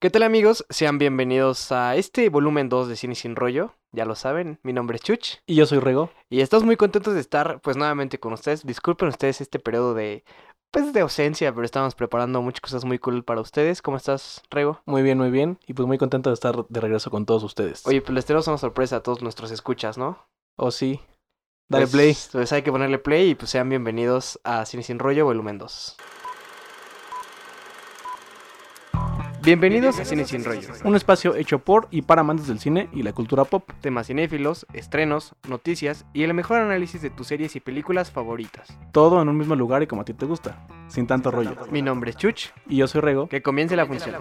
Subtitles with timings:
[0.00, 0.64] ¿Qué tal amigos?
[0.68, 3.74] Sean bienvenidos a este volumen 2 de Cine Sin Rollo.
[3.92, 6.10] Ya lo saben, mi nombre es Chuch Y yo soy Rego.
[6.28, 8.66] y estamos muy contentos de estar pues nuevamente con ustedes.
[8.66, 10.24] Disculpen ustedes este periodo de
[10.70, 13.80] pues de ausencia, pero estamos preparando muchas cosas muy cool para ustedes.
[13.80, 14.82] ¿Cómo estás, Rego?
[14.84, 15.58] Muy bien, muy bien.
[15.66, 17.86] Y pues muy contento de estar de regreso con todos ustedes.
[17.86, 20.18] Oye, pues les tenemos una sorpresa a todos nuestros escuchas, ¿no?
[20.56, 21.00] Oh, sí.
[21.70, 22.16] Dale Pues, play.
[22.32, 25.96] Pues hay que ponerle play y pues sean bienvenidos a Cine Sin Rollo volumen 2.
[29.46, 30.70] Bienvenidos a Cine Sin Rollo.
[30.82, 33.70] Un espacio hecho por y para amantes del cine y la cultura pop.
[33.80, 38.76] temas cinéfilos, estrenos, noticias y el mejor análisis de tus series y películas favoritas.
[38.90, 40.66] Todo en un mismo lugar y como a ti te gusta.
[40.88, 41.54] Sin tanto rollo.
[41.70, 43.28] Mi nombre es Chuch, Y yo soy Rego.
[43.28, 44.16] que comience la función.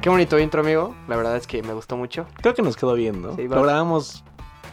[0.00, 0.94] Qué bonito intro, amigo.
[1.08, 2.26] La verdad es que me gustó mucho.
[2.40, 3.34] Creo que nos quedó bien, ¿no?
[3.34, 4.22] Sí, Lo grabamos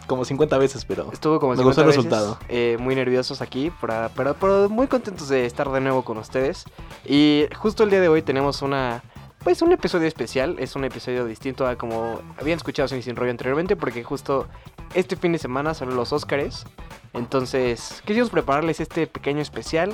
[0.07, 1.09] como 50 veces, pero...
[1.11, 2.39] Estuvo como Me gustó 50 el veces, resultado.
[2.49, 6.65] eh, muy nerviosos aquí, para- pero, pero muy contentos de estar de nuevo con ustedes.
[7.05, 9.03] Y justo el día de hoy tenemos una,
[9.43, 10.55] pues un episodio especial.
[10.59, 14.47] Es un episodio distinto a como habían escuchado Sin Sin Rollo anteriormente, porque justo
[14.93, 16.65] este fin de semana son los Óscares.
[17.13, 19.91] Entonces, quisimos prepararles este pequeño especial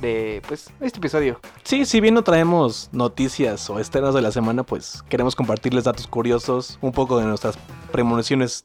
[0.00, 1.40] de, pues, este episodio.
[1.62, 6.06] Sí, si bien no traemos noticias o estrenos de la semana, pues queremos compartirles datos
[6.08, 7.56] curiosos, un poco de nuestras
[7.92, 8.64] premoniciones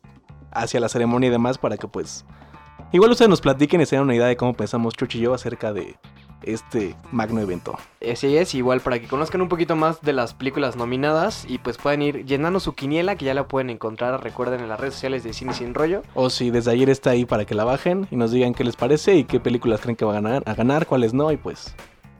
[0.51, 2.25] hacia la ceremonia y demás para que pues...
[2.93, 5.33] Igual ustedes nos platiquen y se den una idea de cómo pensamos Chuchi y yo
[5.33, 5.95] acerca de
[6.43, 7.77] este magno evento.
[8.09, 11.77] Así es, igual para que conozcan un poquito más de las películas nominadas y pues
[11.77, 15.23] puedan ir llenando su quiniela, que ya la pueden encontrar, recuerden, en las redes sociales
[15.23, 16.01] de Cine Sin Rollo.
[16.15, 18.75] O si desde ayer está ahí para que la bajen y nos digan qué les
[18.75, 21.75] parece y qué películas creen que va a ganar, a ganar cuáles no, y pues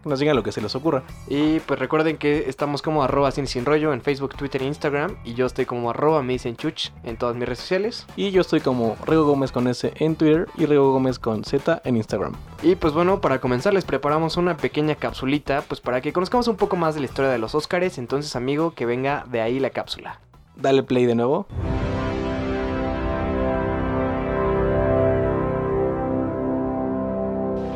[0.06, 1.04] nos digan lo que se les ocurra.
[1.28, 5.16] Y pues recuerden que estamos como arroba Cine Sin Rollo en Facebook, Twitter e Instagram.
[5.24, 8.06] Y yo estoy como arroba me dicen chuch en todas mis redes sociales.
[8.16, 11.82] Y yo estoy como Rego Gómez con S en Twitter y Rego Gómez con Z
[11.86, 12.34] en Instagram.
[12.64, 16.56] Y pues bueno, para comenzar les preparamos una pequeña capsulita, pues para que conozcamos un
[16.56, 17.98] poco más de la historia de los Óscares.
[17.98, 20.20] Entonces amigo, que venga de ahí la cápsula.
[20.56, 21.48] Dale play de nuevo.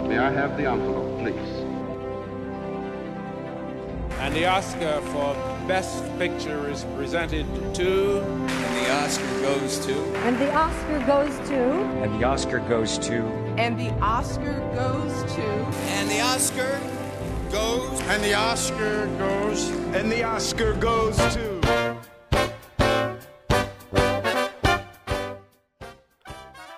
[0.07, 1.04] May I have the envelope,
[4.25, 5.35] And the Oscar for
[5.67, 8.21] Best Picture is presented to.
[8.23, 9.93] And the Oscar goes to.
[10.25, 11.61] And the Oscar goes to.
[12.01, 13.23] And the Oscar goes to.
[13.59, 15.45] And the Oscar goes to.
[15.93, 16.81] And the Oscar
[17.51, 18.01] goes.
[18.01, 19.69] And the Oscar goes.
[19.93, 21.84] And the Oscar goes to.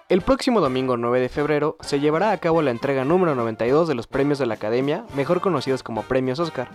[0.09, 3.93] El próximo domingo 9 de febrero se llevará a cabo la entrega número 92 de
[3.93, 6.69] los premios de la Academia, mejor conocidos como Premios Óscar.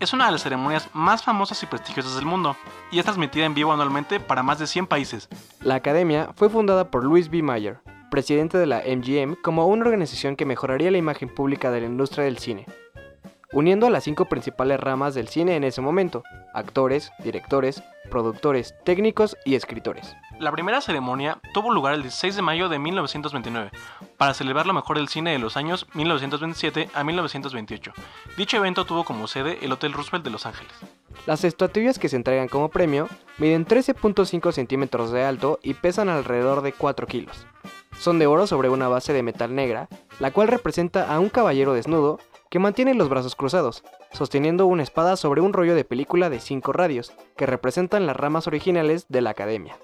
[0.00, 2.56] Es una de las ceremonias más famosas y prestigiosas del mundo,
[2.90, 5.28] y es transmitida en vivo anualmente para más de 100 países.
[5.60, 7.42] La Academia fue fundada por Louis B.
[7.42, 11.88] Mayer, presidente de la MGM, como una organización que mejoraría la imagen pública de la
[11.88, 12.64] industria del cine,
[13.52, 16.22] uniendo a las cinco principales ramas del cine en ese momento,
[16.54, 20.16] actores, directores, productores, técnicos y escritores.
[20.40, 23.72] La primera ceremonia tuvo lugar el 16 de mayo de 1929,
[24.16, 27.92] para celebrar lo mejor del cine de los años 1927 a 1928.
[28.36, 30.72] Dicho evento tuvo como sede el Hotel Roosevelt de Los Ángeles.
[31.26, 36.62] Las estatuillas que se entregan como premio miden 13.5 centímetros de alto y pesan alrededor
[36.62, 37.44] de 4 kilos.
[37.98, 39.88] Son de oro sobre una base de metal negra,
[40.20, 43.82] la cual representa a un caballero desnudo que mantiene los brazos cruzados,
[44.12, 48.46] sosteniendo una espada sobre un rollo de película de 5 radios, que representan las ramas
[48.46, 49.76] originales de la academia.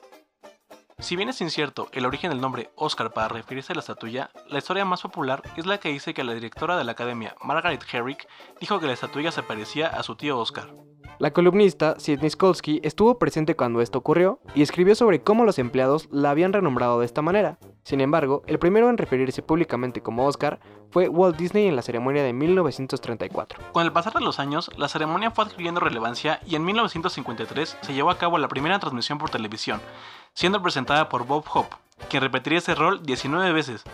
[0.98, 4.58] Si bien es incierto el origen del nombre Oscar para referirse a la estatuilla, la
[4.58, 8.28] historia más popular es la que dice que la directora de la academia, Margaret Herrick,
[8.60, 10.72] dijo que la estatuilla se parecía a su tío Oscar.
[11.18, 16.08] La columnista Sidney Skolsky estuvo presente cuando esto ocurrió y escribió sobre cómo los empleados
[16.10, 17.58] la habían renombrado de esta manera.
[17.84, 20.58] Sin embargo, el primero en referirse públicamente como Oscar
[20.90, 23.60] fue Walt Disney en la ceremonia de 1934.
[23.72, 27.94] Con el pasar de los años, la ceremonia fue adquiriendo relevancia y en 1953 se
[27.94, 29.80] llevó a cabo la primera transmisión por televisión,
[30.32, 31.76] siendo presentada por Bob Hope,
[32.08, 33.84] quien repetiría ese rol 19 veces.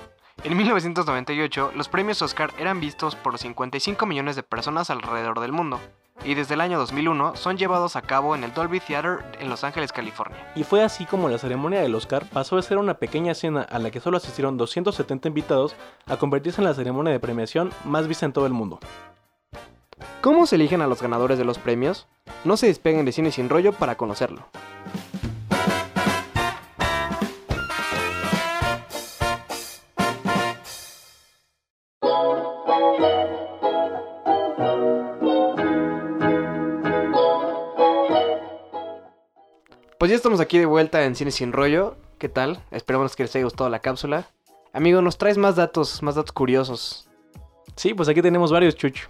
[0.42, 5.78] En 1998, los premios Oscar eran vistos por 55 millones de personas alrededor del mundo,
[6.24, 9.64] y desde el año 2001 son llevados a cabo en el Dolby Theater en Los
[9.64, 10.52] Ángeles, California.
[10.54, 13.78] Y fue así como la ceremonia del Oscar pasó de ser una pequeña cena a
[13.78, 15.74] la que solo asistieron 270 invitados
[16.06, 18.78] a convertirse en la ceremonia de premiación más vista en todo el mundo.
[20.20, 22.06] ¿Cómo se eligen a los ganadores de los premios?
[22.44, 24.46] No se despeguen de Cine Sin Rollo para conocerlo.
[40.10, 41.94] Pues ya estamos aquí de vuelta en Cine Sin Rollo.
[42.18, 42.64] ¿Qué tal?
[42.72, 44.26] Esperamos que les haya gustado la cápsula.
[44.72, 47.08] Amigo, nos traes más datos, más datos curiosos.
[47.76, 49.02] Sí, pues aquí tenemos varios, Chuch.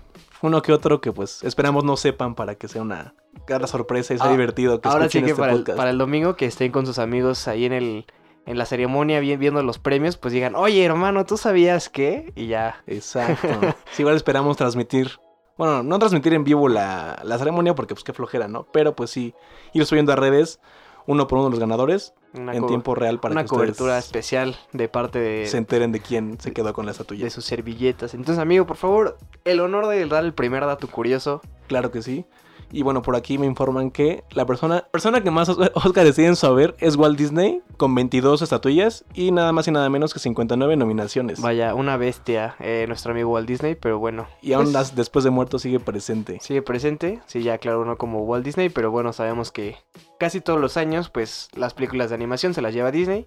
[0.43, 3.15] Uno que otro que pues esperamos no sepan para que sea una
[3.47, 5.79] gran sorpresa y sea Ah, divertido que Ahora sí escuchen que este para el, podcast.
[5.79, 8.05] para el domingo que estén con sus amigos ahí en el
[8.45, 12.31] en la ceremonia vi- viendo los premios, pues digan, oye hermano, ¿tú sabías qué?
[12.37, 12.83] Y ya.
[12.87, 13.49] Exacto.
[13.93, 15.13] sí, igual esperamos transmitir.
[15.57, 18.67] Bueno, no transmitir en vivo la, la ceremonia porque pues qué flojera, ¿no?
[18.71, 19.35] Pero pues sí,
[19.73, 20.61] ir subiendo a redes
[21.07, 24.57] uno por uno de los ganadores Una, en tiempo real para una que cobertura especial
[24.73, 27.25] de parte de, se enteren de quién se quedó con la estatuilla.
[27.25, 28.15] de sus servilletas.
[28.15, 31.41] Entonces, amigo, por favor, el honor de dar el primer dato curioso.
[31.67, 32.25] Claro que sí.
[32.73, 36.29] Y bueno, por aquí me informan que la persona, persona que más Os- Oscars tiene
[36.31, 40.15] en su haber es Walt Disney, con 22 estatuillas y nada más y nada menos
[40.15, 41.41] que 59 nominaciones.
[41.41, 44.29] Vaya, una bestia, eh, nuestro amigo Walt Disney, pero bueno.
[44.41, 46.39] Y aún pues, después de muerto sigue presente.
[46.41, 49.77] Sigue presente, sí, ya claro, no como Walt Disney, pero bueno, sabemos que
[50.21, 53.27] casi todos los años, pues, las películas de animación se las lleva Disney.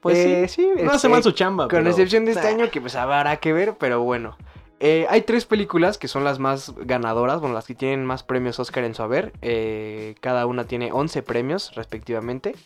[0.00, 1.64] Pues Eh, sí, No hace este, mal su chamba.
[1.64, 2.48] Con pero- excepción de este Nah.
[2.62, 4.36] año, que pues habrá que ver, pero bueno.
[4.82, 8.58] Eh, hay tres películas que son las más ganadoras, bueno, las que tienen más premios
[8.58, 9.32] Oscar en su haber.
[9.42, 12.56] Eh, cada una tiene 11 premios, respectivamente.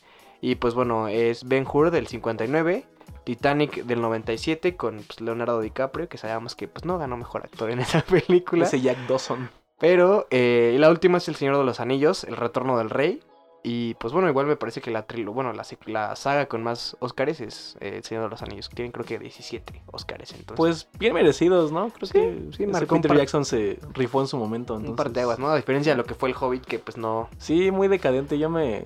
[0.40, 2.86] Y pues bueno, es Ben Hur del 59,
[3.24, 7.70] Titanic del 97 con pues, Leonardo DiCaprio, que sabemos que pues no ganó mejor actor
[7.70, 8.64] en esa película.
[8.64, 9.50] Ese Jack Dawson.
[9.80, 13.22] Pero eh, la última es El Señor de los Anillos, El Retorno del Rey.
[13.66, 16.98] Y pues bueno, igual me parece que la trilo, bueno, la, la saga con más
[17.00, 20.32] Oscars es eh, El Señor de los Anillos, que tienen creo que 17 Oscars.
[20.32, 21.88] Entonces, Pues bien merecidos, ¿no?
[21.88, 24.74] Creo Sí, que sí, marcó Peter Jackson se rifó en su momento.
[24.74, 25.48] un par de aguas, ¿no?
[25.48, 27.30] A diferencia de lo que fue El Hobbit, que pues no.
[27.38, 28.38] Sí, muy decadente.
[28.38, 28.84] Yo me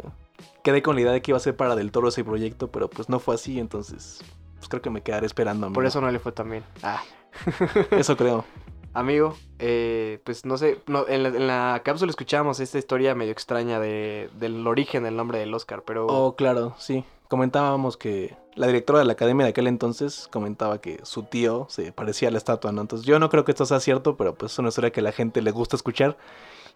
[0.62, 2.88] quedé con la idea de que iba a ser para Del Toro ese proyecto, pero
[2.88, 4.20] pues no fue así, entonces
[4.58, 5.66] pues creo que me quedaré esperando.
[5.72, 5.88] Por amigo.
[5.88, 6.62] eso no le fue tan bien.
[6.84, 7.02] Ah.
[7.90, 8.44] Eso creo.
[8.98, 14.28] Amigo, eh, pues no sé, no, en, la, cápsula escuchábamos esta historia medio extraña de,
[14.40, 16.06] del origen del nombre del Oscar, pero...
[16.06, 17.04] Oh, claro, sí.
[17.28, 21.92] Comentábamos que la directora de la academia de aquel entonces comentaba que su tío se
[21.92, 22.80] parecía a la estatua, ¿no?
[22.80, 25.04] Entonces yo no creo que esto sea cierto, pero pues es una historia que a
[25.04, 26.16] la gente le gusta escuchar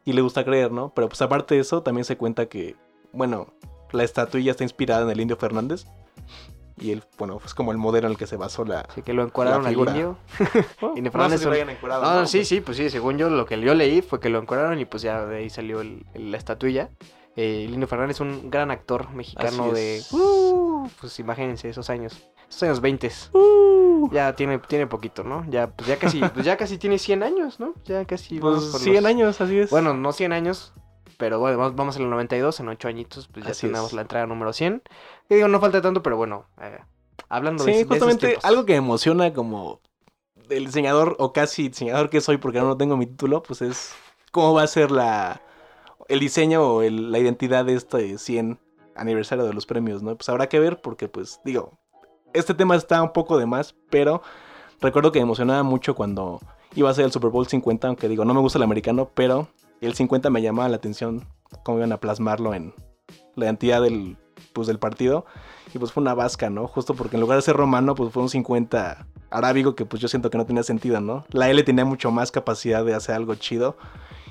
[0.05, 0.93] y le gusta creer, ¿no?
[0.95, 2.77] Pero pues aparte de eso, también se cuenta que,
[3.13, 3.49] bueno,
[3.91, 5.87] la estatuilla está inspirada en el Indio Fernández.
[6.79, 8.81] Y él, bueno, es como el modelo en el que se basó la...
[8.81, 10.17] Así que lo encuadraron al indio.
[10.81, 12.27] Oh, Indio no sé si lo hayan encuadrado, No, ¿no?
[12.27, 14.85] sí, sí, pues sí, según yo lo que yo leí fue que lo encuadraron y
[14.85, 16.91] pues ya de ahí salió el- el- la estatuilla.
[17.37, 20.03] Eh, Lino Fernández es un gran actor mexicano de...
[20.11, 23.11] Uh, pues imagínense esos años, esos años 20.
[23.33, 25.45] Uh, Ya tiene, tiene poquito, ¿no?
[25.49, 27.75] Ya, pues ya casi, pues ya casi tiene 100 años, ¿no?
[27.85, 28.39] Ya casi...
[28.39, 29.71] pues vamos por 100 los- años, así es.
[29.71, 30.75] Bueno, no 100 años,
[31.19, 33.93] pero bueno, vamos, vamos en el 92, en 8 añitos, pues ya Así tenemos es.
[33.95, 34.83] la entrada número 100.
[35.29, 36.79] Y digo, no falta tanto, pero bueno, eh,
[37.29, 39.81] hablando de, Sí, de esos justamente algo que me emociona como
[40.51, 43.95] el diseñador o casi diseñador que soy porque aún no tengo mi título, pues es
[44.33, 45.41] cómo va a ser la
[46.09, 48.59] el diseño o el- la identidad de este 100
[48.97, 50.17] aniversario de los premios, ¿no?
[50.17, 51.79] Pues habrá que ver porque pues digo,
[52.35, 54.21] este tema está un poco de más, pero
[54.81, 56.41] recuerdo que me emocionaba mucho cuando
[56.75, 59.49] iba a ser el Super Bowl 50, aunque digo, no me gusta el americano, pero
[59.87, 61.27] el 50 me llamaba la atención
[61.65, 62.75] cómo iban a plasmarlo en
[63.35, 64.17] la identidad del
[64.53, 65.25] pues del partido
[65.75, 66.67] y pues fue una vasca, ¿no?
[66.67, 70.09] Justo porque en lugar de ser romano, pues fue un 50 arábigo que pues yo
[70.09, 71.25] siento que no tenía sentido, ¿no?
[71.31, 73.77] La L tenía mucho más capacidad de hacer algo chido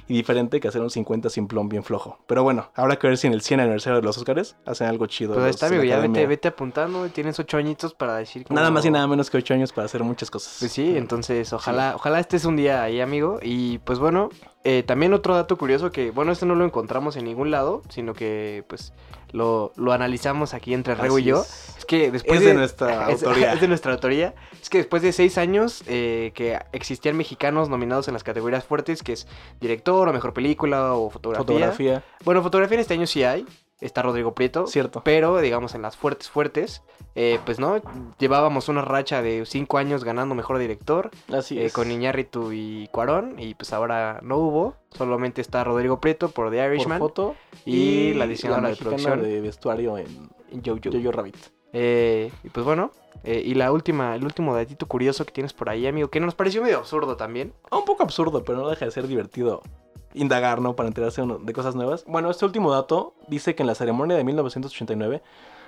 [0.08, 2.20] y diferente que hacer un 50 simplón bien flojo.
[2.28, 5.06] Pero bueno, habrá que ver si en el 100 aniversario de los Oscars hacen algo
[5.08, 5.34] chido.
[5.34, 8.46] Pues ahí los está, amigo, ya vete, vete apuntando, tienes 8 añitos para decir...
[8.50, 10.58] Nada cómo- más y nada menos que 8 años para hacer muchas cosas.
[10.60, 13.40] Pues sí, entonces ojalá, ojalá estés un día ahí, amigo.
[13.42, 14.30] Y pues bueno,
[14.64, 18.14] eh, también otro dato curioso que, bueno, este no lo encontramos en ningún lado, sino
[18.14, 18.94] que pues
[19.32, 21.42] lo, lo analizamos aquí entre Rego y yo.
[21.42, 21.76] es.
[21.80, 23.54] Es que después Es de nuestra es- autoría.
[23.54, 24.34] Es de nuestra autoría.
[24.62, 29.02] Es que después de seis años eh, que existían mexicanos nominados en las categorías fuertes,
[29.04, 29.28] que es
[29.60, 31.46] director o mejor película o fotografía.
[31.46, 33.46] Fotografía, Bueno, fotografía en este año sí hay.
[33.82, 34.68] Está Rodrigo Prieto.
[34.68, 35.02] cierto.
[35.04, 36.84] Pero, digamos, en las fuertes, fuertes,
[37.16, 37.82] eh, pues no,
[38.20, 41.10] llevábamos una racha de cinco años ganando mejor director.
[41.34, 41.74] Así eh, es.
[41.74, 43.40] con Iñárritu y Cuarón.
[43.40, 44.76] Y pues ahora no hubo.
[44.92, 47.00] Solamente está Rodrigo Prieto por The por Irishman.
[47.00, 47.36] foto
[47.66, 49.22] y la diseñadora de producción.
[49.22, 50.30] de vestuario en
[50.64, 50.80] Jojo.
[50.92, 51.38] Jojo Rabbit.
[51.74, 52.92] Eh, y pues bueno.
[53.24, 56.36] eh, y la última, el último datito curioso que tienes por ahí, amigo, que nos
[56.36, 57.54] pareció medio absurdo también.
[57.72, 59.62] Ah, Un poco absurdo, pero no deja de ser divertido
[60.14, 60.76] indagar, ¿no?
[60.76, 62.04] Para enterarse de cosas nuevas.
[62.08, 65.22] Bueno, este último dato dice que en la ceremonia de 1989,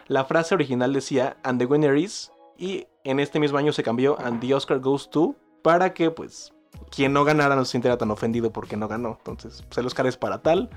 [0.08, 4.20] la frase original decía, and the winner is, y en este mismo año se cambió,
[4.20, 6.54] and the Oscar goes to, para que, pues,
[6.90, 9.16] quien no ganara no se sintiera tan ofendido porque no ganó.
[9.20, 10.70] Entonces, pues, el Oscar es para tal,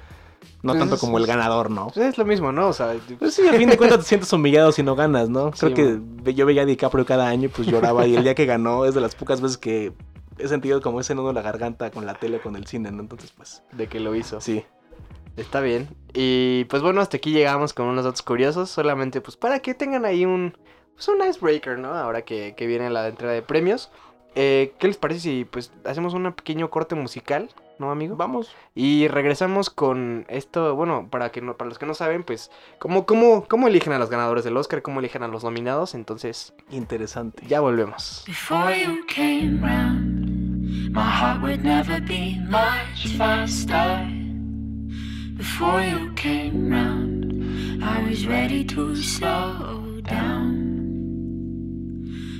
[0.63, 1.87] no Pues tanto es- como el ganador, ¿no?
[1.89, 2.69] Pues es lo mismo, ¿no?
[2.69, 5.51] O sea, Pues sí, a fin de cuentas te sientes humillado si no ganas, ¿no?
[5.51, 5.75] Creo Sí,
[6.25, 8.85] que yo veía a DiCaprio cada año y pues lloraba y el día que ganó
[8.85, 9.93] es de las pocas veces que
[10.39, 13.03] he sentido como ese nudo en la garganta con la tele con el cine, ¿no?
[13.03, 14.41] Entonces, pues, de que lo hizo.
[14.41, 14.65] sí.
[15.37, 15.89] Está bien.
[16.15, 18.71] Y pues bueno, hasta aquí llegamos con unos datos curiosos.
[18.71, 20.57] Solamente pues para que tengan ahí un,
[20.95, 21.95] pues, un icebreaker, ¿no?
[21.95, 23.91] Ahora que, que viene la entrega de premios.
[24.35, 28.17] Eh, ¿Qué les parece si pues hacemos un pequeño corte musical, no, amigo?
[28.17, 28.55] Vamos.
[28.75, 33.07] Y regresamos con esto, bueno, para que no, para los que no saben, pues, ¿cómo,
[33.07, 34.83] cómo, cómo eligen a los ganadores del Oscar?
[34.83, 35.95] ¿Cómo eligen a los nominados?
[35.95, 37.45] Entonces, Interesante.
[37.47, 38.25] ya volvemos.
[38.27, 44.07] Before you came round, my heart would never beat much faster.
[45.37, 50.65] Before you came round, I was ready to slow down.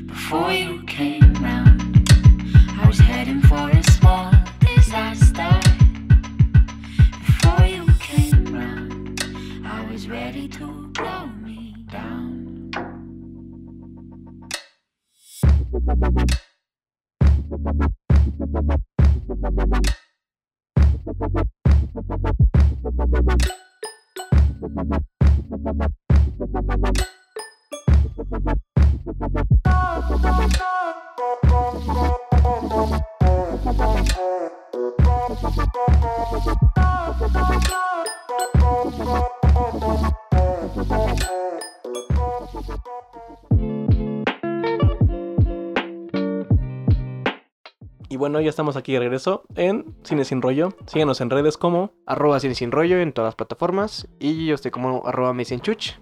[0.07, 2.09] Before you came round,
[2.83, 3.43] I was heading
[15.87, 15.95] Y
[17.49, 17.96] bueno,
[48.47, 50.71] ya estamos aquí de regreso en Cine Sin Rollo.
[50.87, 51.93] Síguenos en redes como.
[52.07, 54.09] Arroba Cine Sin Rollo en todas las plataformas.
[54.19, 55.93] Y yo estoy como arroba chuch.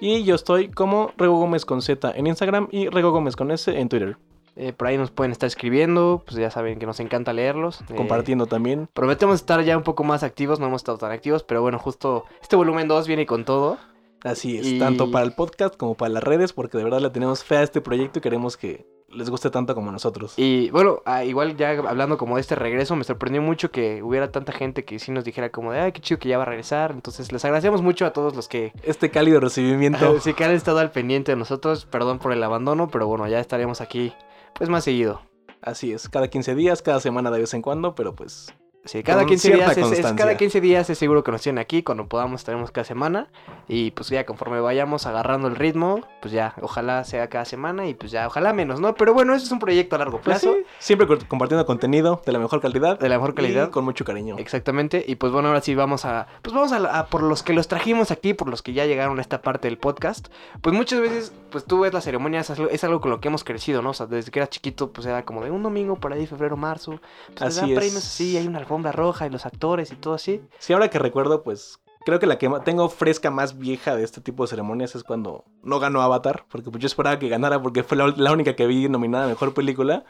[0.00, 3.78] Y yo estoy como Rego Gómez con Z en Instagram y Rego Gómez con S
[3.78, 4.16] en Twitter.
[4.56, 7.80] Eh, por ahí nos pueden estar escribiendo, pues ya saben que nos encanta leerlos.
[7.82, 8.88] Eh, Compartiendo también.
[8.92, 12.24] Prometemos estar ya un poco más activos, no hemos estado tan activos, pero bueno, justo
[12.42, 13.78] este volumen 2 viene con todo.
[14.22, 17.08] Así es, y- tanto para el podcast como para las redes, porque de verdad le
[17.10, 20.34] tenemos fe a este proyecto y queremos que les guste tanto como nosotros.
[20.36, 24.30] Y bueno, ah, igual ya hablando como de este regreso, me sorprendió mucho que hubiera
[24.30, 26.46] tanta gente que sí nos dijera como de, ay, qué chido que ya va a
[26.46, 26.92] regresar.
[26.92, 30.18] Entonces les agradecemos mucho a todos los que Este cálido recibimiento.
[30.20, 31.86] sí que han estado al pendiente de nosotros.
[31.86, 34.12] Perdón por el abandono, pero bueno, ya estaremos aquí
[34.54, 35.20] pues más seguido.
[35.62, 38.54] Así es, cada 15 días, cada semana de vez en cuando, pero pues
[38.86, 41.42] Sí, cada Con 15 cierta días es, es- cada 15 días es seguro que nos
[41.42, 43.28] tienen aquí, cuando podamos estaremos cada semana
[43.68, 47.92] y pues ya conforme vayamos agarrando el ritmo, pues ya ojalá sea cada semana y
[47.94, 48.94] pues ya ojalá menos, ¿no?
[48.94, 50.54] Pero bueno, eso es un proyecto a largo Pues plazo.
[50.56, 52.98] sí, siempre co- compartiendo contenido de la mejor calidad.
[52.98, 53.68] De la mejor calidad.
[53.68, 54.36] y con mucho cariño.
[54.38, 57.42] Exactamente, y pues bueno, ahora sí vamos a, pues vamos a, la- a por los
[57.42, 60.28] que los trajimos aquí, por los que ya llegaron a esta parte del podcast,
[60.62, 63.28] pues muchas veces, pues tú ves las ceremonias, es algo, es algo con lo que
[63.28, 63.90] hemos crecido, ¿no?
[63.90, 66.56] O sea, desde que eras chiquito, pues era como de un domingo por ahí, febrero,
[66.56, 66.98] marzo,
[67.36, 67.76] pues Así dan es.
[67.78, 70.40] premios así, hay una alfombra roja y los actores y todo así.
[70.60, 74.20] Sí, ahora que recuerdo, pues creo que la que tengo fresca más vieja de este
[74.20, 77.82] tipo de ceremonias es cuando no ganó Avatar, porque pues yo esperaba que ganara porque
[77.82, 80.04] fue la, única que vi nominada a Mejor Película.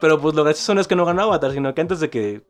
[0.00, 2.42] Pero pues lo gracioso no es que no ganó Avatar, sino que antes de que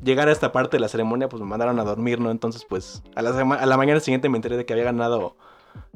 [0.00, 2.30] llegara esta parte de la ceremonia, pues me mandaron a dormir, ¿no?
[2.30, 5.36] Entonces pues a la, a la mañana siguiente me enteré de que había ganado,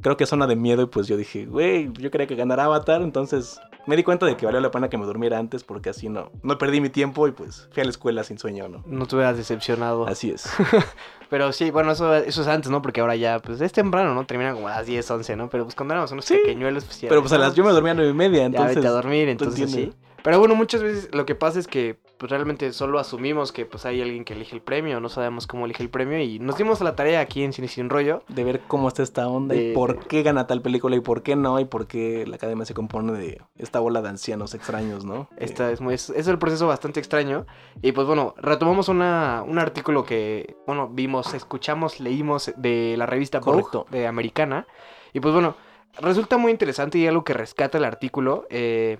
[0.02, 3.02] creo que Zona de Miedo, y pues yo dije, güey, yo quería que ganara Avatar,
[3.02, 6.08] entonces me di cuenta de que valió la pena que me durmiera antes porque así
[6.08, 8.82] no, no perdí mi tiempo y pues fui a la escuela sin sueño, ¿no?
[8.86, 10.06] No te hubieras decepcionado.
[10.06, 10.48] Así es.
[11.30, 12.80] Pero sí, bueno, eso, eso es antes, ¿no?
[12.82, 14.24] Porque ahora ya, pues es temprano, ¿no?
[14.26, 15.48] Termina como a las 10, 11, ¿no?
[15.50, 16.34] Pero pues cuando éramos unos Sí.
[16.34, 17.08] pequeñuelos, pues ya.
[17.08, 18.76] Pero pues a las yo me dormía a nueve y media, Ya entonces.
[18.76, 19.92] vete a dormir, entonces sí.
[20.22, 23.86] Pero bueno, muchas veces lo que pasa es que pues realmente solo asumimos que pues
[23.86, 26.80] hay alguien que elige el premio, no sabemos cómo elige el premio y nos dimos
[26.80, 28.22] a la tarea aquí en Cine Sin Rollo.
[28.28, 31.22] De ver cómo está esta onda De- y por qué gana tal película y por
[31.22, 35.04] qué no, y por qué la academia se compone de esta bola de ancianos extraños,
[35.04, 35.28] ¿no?
[35.36, 37.46] Esta es, muy, es, es el proceso bastante extraño.
[37.82, 43.38] Y pues bueno, retomamos una, un artículo que, bueno, vimos, escuchamos, leímos de la revista
[43.38, 43.86] Vogue, Correcto.
[43.90, 44.66] de Americana.
[45.12, 45.54] Y pues bueno,
[46.00, 48.98] resulta muy interesante y algo que rescata el artículo, eh,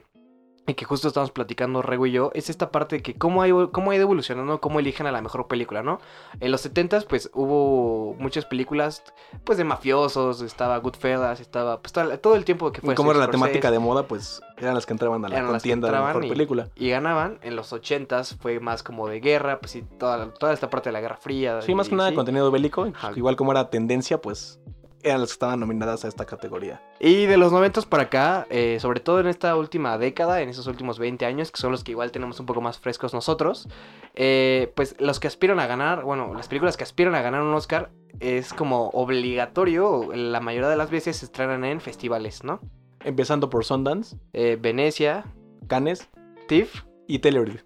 [0.68, 3.48] y que justo estamos platicando Rego y yo, es esta parte de que cómo ha,
[3.48, 5.98] ido- cómo ha ido evolucionando, cómo eligen a la mejor película, ¿no?
[6.40, 9.02] En los 70s, pues hubo muchas películas,
[9.44, 13.18] pues de mafiosos, estaba Goodfellas, estaba, pues todo, el tiempo que fue Y como era
[13.18, 13.44] la Scorsese.
[13.46, 16.28] temática de moda, pues eran las que entraban a la contienda de la mejor y-
[16.28, 16.68] película.
[16.76, 17.38] Y ganaban.
[17.42, 20.92] En los 80s fue más como de guerra, pues sí, toda, toda esta parte de
[20.92, 21.62] la Guerra Fría.
[21.62, 22.14] Sí, más y que nada sí.
[22.14, 23.12] contenido bélico, y, Ajá.
[23.16, 24.60] igual como era tendencia, pues
[25.02, 26.82] eran las que estaban nominadas a esta categoría.
[27.00, 30.66] Y de los 90 para acá, eh, sobre todo en esta última década, en esos
[30.66, 33.68] últimos 20 años, que son los que igual tenemos un poco más frescos nosotros,
[34.14, 37.54] eh, pues los que aspiran a ganar, bueno, las películas que aspiran a ganar un
[37.54, 37.90] Oscar
[38.20, 42.60] es como obligatorio, la mayoría de las veces se estrenan en festivales, ¿no?
[43.04, 45.24] Empezando por Sundance, Eh, Venecia,
[45.68, 46.08] Cannes
[46.48, 47.64] TIFF, y Telluride.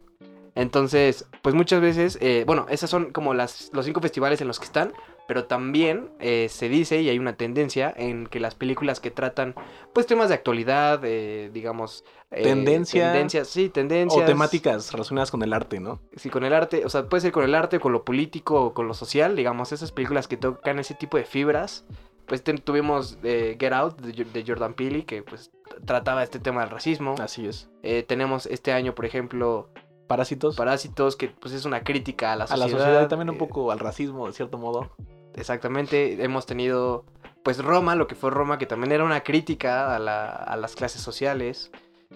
[0.54, 4.58] Entonces, pues muchas veces, eh, bueno, esas son como las, los cinco festivales en los
[4.58, 4.92] que están,
[5.32, 9.54] pero también eh, se dice y hay una tendencia en que las películas que tratan,
[9.94, 12.04] pues temas de actualidad, eh, digamos...
[12.30, 13.04] eh, Tendencia.
[13.12, 14.22] Tendencias, sí, tendencias.
[14.22, 16.00] O temáticas relacionadas con el arte, ¿no?
[16.16, 18.74] Sí, con el arte, o sea, puede ser con el arte, con lo político, o
[18.74, 21.86] con lo social, digamos, esas películas que tocan ese tipo de fibras,
[22.26, 25.50] pues ten- tuvimos eh, Get Out de, Jo- de Jordan Peele, que pues
[25.86, 27.14] trataba este tema del racismo.
[27.18, 27.70] Así es.
[28.06, 29.70] Tenemos este año, por ejemplo,
[30.08, 30.56] Parásitos.
[30.56, 32.68] Parásitos, que pues es una crítica a la a sociedad.
[32.70, 34.90] la sociedad y también un eh, poco al racismo, de cierto modo.
[35.34, 37.04] Exactamente, hemos tenido
[37.42, 40.76] pues Roma, lo que fue Roma, que también era una crítica a, la- a las
[40.76, 41.70] clases sociales.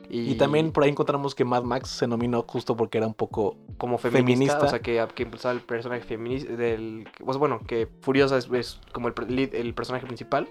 [0.09, 3.15] Y, Y también por ahí encontramos que Mad Max se nominó justo porque era un
[3.15, 3.57] poco...
[3.77, 4.25] como feminista,
[4.59, 4.65] feminista.
[4.65, 7.09] o sea, que, que impulsaba el personaje feminista del...
[7.25, 10.49] Pues bueno, que Furiosa es, es como el, el personaje principal.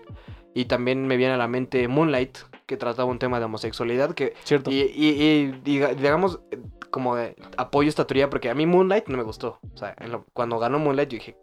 [0.53, 4.33] Y también me viene a la mente Moonlight, que trataba un tema de homosexualidad, que...
[4.43, 4.71] Cierto.
[4.71, 9.07] Y, y, y diga- digamos, eh, como de apoyo esta teoría, porque a mí Moonlight
[9.07, 9.59] no me gustó.
[9.73, 11.37] O sea, lo- cuando ganó Moonlight, yo dije,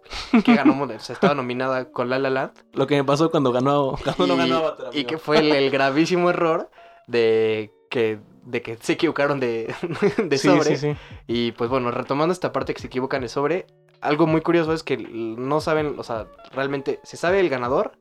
[0.45, 1.01] ¿qué ganó Moonlight?
[1.01, 2.53] O sea, estaba nominada con La La Land.
[2.73, 3.97] Lo que me pasó cuando ganó...
[4.17, 6.71] Cuando no y, ganó Avatar, y que fue el, el gravísimo error
[7.07, 9.73] de que, de que se equivocaron de,
[10.17, 10.77] de Sí, sobre.
[10.77, 10.97] sí, sí.
[11.27, 13.67] Y pues bueno, retomando esta parte que se equivocan de sobre,
[14.01, 17.93] algo muy curioso es que no saben, o sea, realmente se sabe el ganador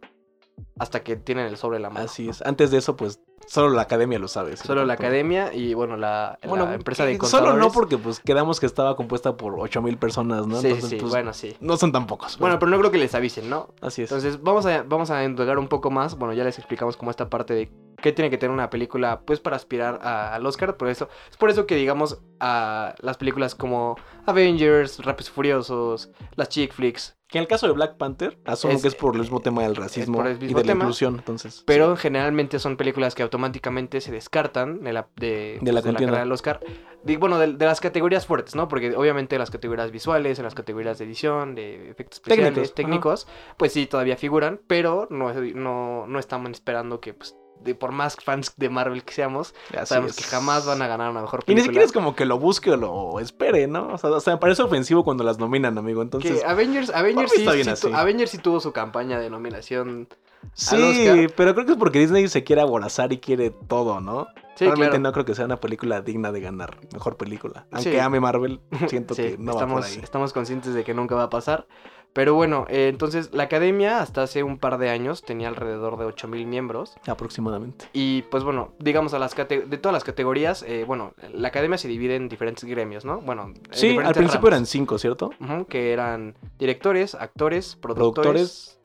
[0.79, 2.05] hasta que tienen el sobre la mano.
[2.05, 2.41] Así es.
[2.41, 4.57] Antes de eso, pues, solo la academia lo sabe.
[4.57, 4.65] ¿sí?
[4.65, 7.49] Solo la academia y bueno, la, empresa de contadores.
[7.51, 10.61] Solo no porque, pues, quedamos que estaba compuesta por 8000 personas, ¿no?
[10.61, 11.55] Sí, Entonces, sí, pues, bueno, sí.
[11.59, 12.37] No son tan pocos.
[12.39, 13.73] Bueno, pero no creo que les avisen, ¿no?
[13.81, 14.11] Así es.
[14.11, 16.17] Entonces, vamos a, vamos a indagar un poco más.
[16.17, 19.39] Bueno, ya les explicamos como esta parte de qué tiene que tener una película, pues,
[19.39, 20.75] para aspirar a- al Oscar.
[20.77, 26.49] Por eso, es por eso que, digamos, a las películas como Avengers, Rápidos Furiosos, las
[26.49, 29.21] chick flicks, Que en el caso de Black Panther, asumo Es- que es por el
[29.21, 31.63] mismo tema del racismo y de la inclusión, entonces.
[31.65, 32.01] pero sí.
[32.01, 35.97] generalmente son películas que automáticamente se descartan de la, de, De la pues, contienda.
[36.11, 36.59] carrera del Oscar.
[37.19, 38.67] Bueno, de, de las categorías fuertes, ¿no?
[38.67, 43.27] Porque obviamente las categorías visuales, en las categorías de edición, de efectos especiales, Técnicos, técnicos,
[43.55, 48.15] pues sí, todavía figuran, pero no, no, no estamos esperando que, pues, de, por más
[48.15, 50.17] fans de Marvel que seamos, Así sabemos es.
[50.17, 51.63] que jamás van a ganar una mejor Y ni película.
[51.65, 53.93] siquiera es como que lo busque o lo espere, ¿no?
[53.93, 56.01] O sea, o sea, me parece ofensivo cuando las nominan, amigo.
[56.01, 57.45] Entonces, que Avengers, Avengers, sí,
[57.87, 60.07] tu- Avengers sí tuvo su campaña de nominación.
[60.53, 64.27] Sí, pero creo que es porque Disney se quiere aborazar y quiere todo, ¿no?
[64.55, 65.03] Sí, Realmente claro.
[65.03, 67.65] no creo que sea una película digna de ganar mejor película.
[67.71, 67.97] Aunque Sí.
[67.99, 69.99] ame Marvel, siento Sí, que no va por estamos, ahí.
[70.03, 71.67] estamos conscientes de que nunca va a pasar.
[72.13, 76.03] Pero bueno, eh, entonces la academia hasta hace un par de años tenía alrededor de
[76.03, 76.93] 8000 miembros.
[77.07, 77.85] Aproximadamente.
[77.93, 81.87] Y pues bueno, digamos a las de todas las categorías, eh, bueno, la academia se
[81.87, 83.21] divide en diferentes gremios, ¿no?
[83.21, 85.29] Bueno, en Sí, al principio eran cinco, ¿cierto?
[85.69, 88.79] Que eran directores, actores, productores, Productores,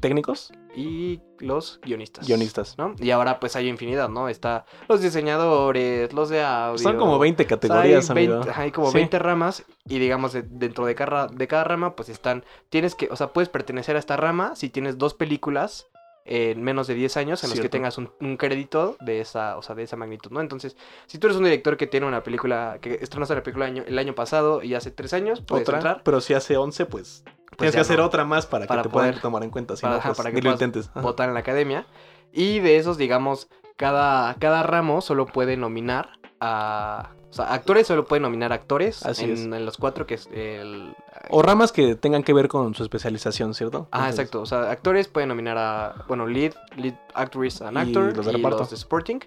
[0.00, 2.26] técnicos, y los guionistas.
[2.26, 2.76] guionistas.
[2.78, 2.94] ¿no?
[2.98, 4.28] Y ahora pues hay infinidad, ¿no?
[4.28, 6.78] Está los diseñadores, los de audio.
[6.78, 8.34] Son como 20 O sea, categorías, hay, amigo.
[8.34, 8.96] 20 ajá, hay como Sí.
[8.98, 13.08] 20 ramas y digamos de- dentro de cada, de cada rama pues están, tienes que,
[13.10, 15.86] o sea, puedes pertenecer a esta rama si tienes dos películas
[16.26, 17.76] en menos de 10 años en los que Cierto.
[17.76, 20.40] tengas un, un crédito de esa, o sea, de esa magnitud, ¿no?
[20.40, 20.74] Entonces,
[21.06, 23.98] si tú eres un director que tiene una película, que estrenaste la película año- el
[23.98, 27.24] año pasado y hace 3 años, puedes Otra, entrar pero si hace 11, pues,
[27.56, 28.06] tienes ya que hacer no.
[28.06, 29.76] otra más para, Para que te puedan poder- tomar en cuenta.
[29.76, 30.90] Si para- no, pues, para que lo intentes.
[30.94, 31.86] Votar en la academia.
[32.32, 37.10] Y de esos, digamos, cada, cada ramo solo puede nominar a...
[37.34, 39.40] O sea, actores solo pueden nominar actores Así en, es.
[39.40, 40.94] en los cuatro que es el...
[41.30, 43.88] O ramas que tengan que ver con su especialización, ¿cierto?
[43.90, 44.40] Ah, Entonces, exacto.
[44.42, 48.32] O sea, actores pueden nominar a, bueno, lead, lead actress and Y actor los de
[48.32, 48.58] y reparto.
[48.60, 49.18] los de supporting.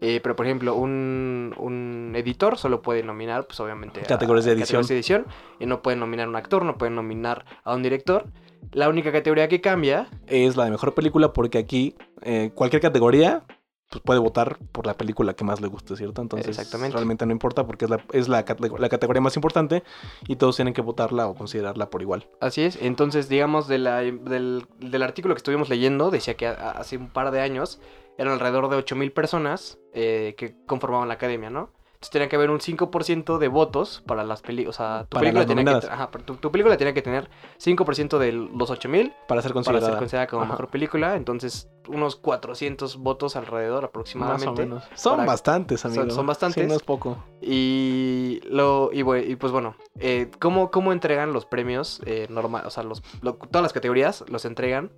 [0.00, 4.52] Eh, pero, por ejemplo, un, un editor solo puede nominar, pues, obviamente, a- Categorías de
[4.52, 4.82] edición.
[4.82, 5.26] categorías de edición.
[5.58, 8.26] Y no pueden nominar a un actor, no pueden nominar a un director.
[8.70, 13.42] La única categoría que cambia Es la de mejor película porque aquí eh, cualquier categoría
[13.88, 16.22] pues, puede votar por la película que más le guste, ¿cierto?
[16.22, 16.94] Entonces Exactamente.
[16.96, 18.44] realmente no importa porque es, la, es la,
[18.78, 19.82] la categoría más importante
[20.26, 22.28] y todos tienen que votarla o considerarla por igual.
[22.40, 26.96] Así es, entonces digamos de la- del, del artículo que estuvimos leyendo, decía que hace
[26.96, 27.80] un par de años
[28.18, 31.70] eran alrededor de 8.000 personas eh, que conformaban la academia, ¿no?
[32.06, 35.22] Entonces tenía que haber un 5% de votos para las películas, o sea, tu Para
[35.32, 39.26] película, tenía que, ajá, tu, tu película tenía que tener 5% de los 8.000 Para
[39.26, 39.86] para ser considerada.
[39.88, 40.52] ser considerada como Ajá.
[40.52, 44.62] mejor película, entonces unos 400 votos alrededor Más o aproximadamente.
[44.62, 44.84] menos.
[44.94, 46.08] Son para- bastantes, amigo.
[46.10, 46.62] son bastantes.
[46.62, 47.18] Sí, no es poco.
[47.42, 49.02] Y lo y,
[49.36, 52.66] pues bueno, eh, ¿cómo, ¿cómo entregan los premios eh, normal?
[52.66, 54.92] O sea, los, lo- todas las categorías los entregan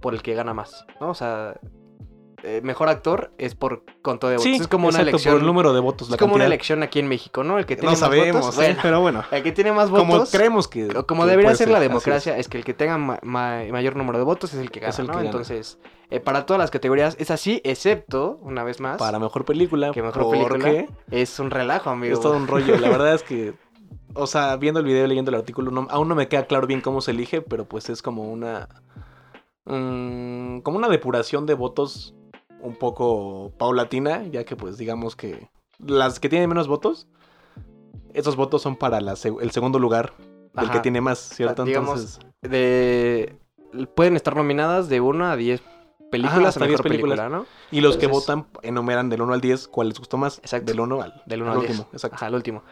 [0.00, 1.08] por el que gana más, ¿no?
[1.10, 1.58] O sea,
[2.46, 4.44] eh, mejor actor es por conto de votos.
[4.44, 5.34] Sí, es como una elección.
[5.34, 6.06] por el número de votos.
[6.08, 7.58] es la como una elección aquí en México, ¿no?
[7.58, 8.54] El que tiene No más sabemos, votos.
[8.54, 8.58] ¿eh?
[8.58, 9.24] bueno, pero bueno.
[9.30, 10.06] el que tiene más votos.
[10.06, 10.88] Como creemos que.
[11.06, 12.40] Como que debería ser la democracia, es.
[12.40, 12.48] es.
[12.48, 14.98] que el que tenga ma- ma- mayor número de votos es el que gana, Es
[14.98, 15.12] el ¿no?
[15.12, 15.26] que gana.
[15.30, 15.78] Entonces,
[16.10, 19.90] eh, para todas las categorías es así, excepto, una vez más, Para mejor película.
[19.90, 22.14] que mejor porque película es un relajo, amigo.
[22.14, 22.78] Es todo un rollo.
[22.78, 23.54] La verdad es que.
[24.14, 26.66] O sea, viendo el video y leyendo el artículo, no- aún no me queda claro
[26.66, 28.68] bien cómo se elige, pero pues es como una.
[29.64, 32.14] mm, como una depuración de votos
[32.60, 37.06] un poco paulatina, ya que pues digamos que las que tienen menos votos,
[38.14, 40.12] esos votos son para la seg- el segundo lugar
[40.54, 40.72] Ajá.
[40.72, 41.64] que tiene más, ¿cierto?
[41.64, 43.36] digamos, Entonces, de
[43.94, 45.60] pueden estar nominadas de 1 a 10
[46.10, 47.18] películas Ajá, a hasta mejor 10 películas.
[47.18, 47.46] película, ¿no?
[47.70, 50.38] Y los que Entonces- votan enumeran del 1 al 10 cuál les gustó más.
[50.38, 50.70] Exacto.
[50.72, 51.70] Del 1 al, Del 1 al al 10.
[51.78, 51.88] último.
[51.92, 52.16] Exacto.
[52.16, 52.62] Ajá, al último.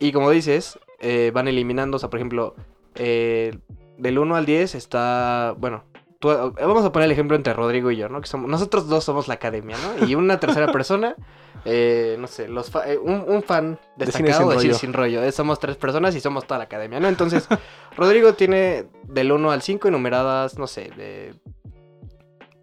[0.00, 2.54] Y como dices, eh, van eliminando, o sea, por ejemplo,
[2.96, 3.58] eh,
[3.96, 5.84] del 1 al 10 está, bueno,
[6.24, 8.20] tú- eh, vamos a poner el ejemplo entre Rodrigo y yo, ¿no?
[8.20, 10.06] Que somos, nosotros dos somos la academia, ¿no?
[10.06, 11.14] Y una tercera persona,
[11.66, 14.72] eh, no sé, los fa- eh, un, un fan De cine destacado sin de cine
[14.72, 14.78] rollo.
[14.78, 15.22] sin rollo.
[15.22, 17.08] Eh, somos tres personas y somos toda la academia, ¿no?
[17.08, 17.46] Entonces,
[17.96, 21.34] Rodrigo tiene del 1 al 5 enumeradas, no sé, de...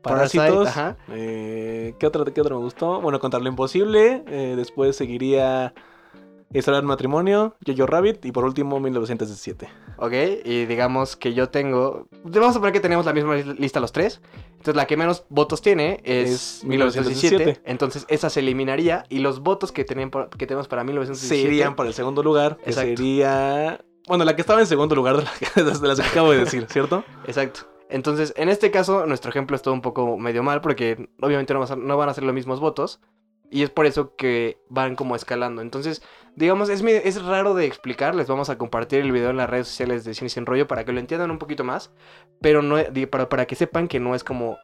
[0.02, 0.67] Parásitos.
[0.67, 0.97] ajá.
[1.08, 3.00] ¿qué, otro, ¿Qué otro me gustó?
[3.02, 4.24] Bueno, Contar lo Imposible.
[4.56, 5.74] después seguiría
[6.53, 8.25] Historia del Matrimonio, Jojo Rabbit.
[8.25, 9.69] Y por último, 1917.
[9.97, 12.07] Ok, y digamos que yo tengo.
[12.23, 14.21] Vamos a poner que tenemos la misma lis- lista los tres.
[14.51, 17.35] Entonces la que menos votos tiene es, Es 1917.
[17.37, 17.71] 1917.
[17.71, 19.05] Entonces esa se eliminaría.
[19.09, 22.57] Y los votos que, tenemos para 1917 Serían para el segundo lugar.
[22.57, 22.89] Que Exacto.
[22.97, 23.83] sería.
[24.07, 26.65] Bueno, la que estaba en segundo lugar de, la de las que acabo de decir,
[26.69, 27.03] ¿cierto?
[27.25, 27.61] Exacto.
[27.89, 30.61] Entonces, en este caso, nuestro ejemplo es todo un poco medio mal.
[30.61, 32.99] Porque obviamente no van a ser los mismos votos.
[33.53, 35.61] Y es por eso que van como escalando.
[35.61, 36.01] Entonces,
[36.36, 38.15] digamos, es, es raro de explicar.
[38.15, 40.84] Les vamos a compartir el video en las redes sociales de Cine Sin Rollo para
[40.86, 41.91] que lo entiendan un poquito más.
[42.41, 42.78] Pero no,
[43.10, 44.58] para, para que sepan que no es como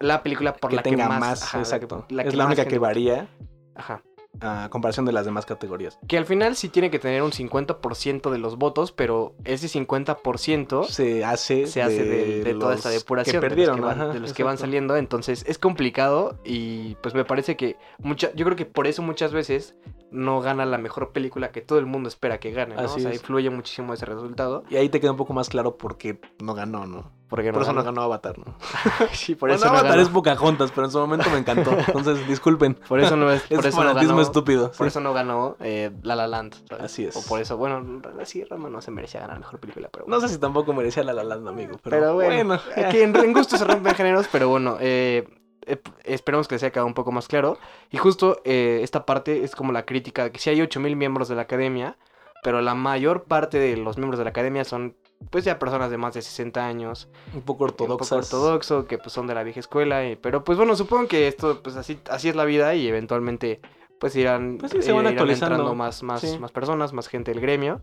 [0.00, 1.20] la película por que la tenga que más.
[1.20, 1.42] más.
[1.42, 2.06] ajá, la que- exacto.
[2.10, 3.28] la es la única gente que varía
[3.74, 4.02] Ajá.
[4.40, 5.98] A comparación de las demás categorías.
[6.08, 10.86] Que al final sí tiene que tener un 50% de los votos, pero ese 50%
[10.86, 13.40] Se hace, se hace de, de toda esta depuración.
[13.40, 14.66] Que de los que van, ajá, de los que van exacto.
[14.66, 14.96] saliendo.
[14.96, 19.32] Entonces es complicado y pues me parece que mucha, yo creo que por eso muchas
[19.32, 19.76] veces
[20.10, 22.74] no gana la mejor película que todo el mundo espera que gane.
[22.74, 22.82] ¿no?
[22.82, 23.16] Así o sea, es.
[23.16, 24.64] influye muchísimo ese resultado.
[24.70, 27.12] Y ahí te queda un poco más claro por qué no ganó, ¿no?
[27.34, 27.90] Porque Por eso no gana.
[27.90, 28.54] ganó Avatar, ¿no?
[29.12, 30.02] sí, por Bueno, eso no Avatar ganó.
[30.02, 31.76] es Pocahontas, pero en su momento me encantó.
[31.88, 32.74] Entonces, disculpen.
[32.74, 34.66] Por eso no es, Es por eso no fanatismo ganó, estúpido.
[34.68, 34.88] Por sí.
[34.88, 36.54] eso no ganó eh, La La Land.
[36.68, 36.84] ¿sabes?
[36.84, 37.16] Así es.
[37.16, 40.28] O por eso, bueno, sí, Rama no se merecía ganar mejor película, pero No sé
[40.28, 41.72] si tampoco merecía la La Land, amigo.
[41.82, 45.26] Pero, Pero bueno, bueno, aquí en, en gusto se rompen géneros, pero bueno, eh,
[45.66, 47.58] eh, esperemos que les haya quedado un poco más claro.
[47.90, 51.34] Y justo eh, esta parte es como la crítica, que sí hay 8000 miembros de
[51.34, 51.96] la academia,
[52.44, 54.94] pero la mayor parte de los miembros de la academia son
[55.30, 58.32] pues ya personas de más de 60 años, un poco un poco ortodoxas.
[58.32, 61.62] ortodoxo, que pues son de la vieja escuela, y- pero pues bueno, supongo que esto
[61.62, 63.60] pues así, así es la vida y eventualmente
[64.00, 65.54] pues irán, Pues sí, se van irán actualizando.
[65.54, 66.38] entrando más, más, Sí.
[66.38, 67.80] más personas, más gente del gremio.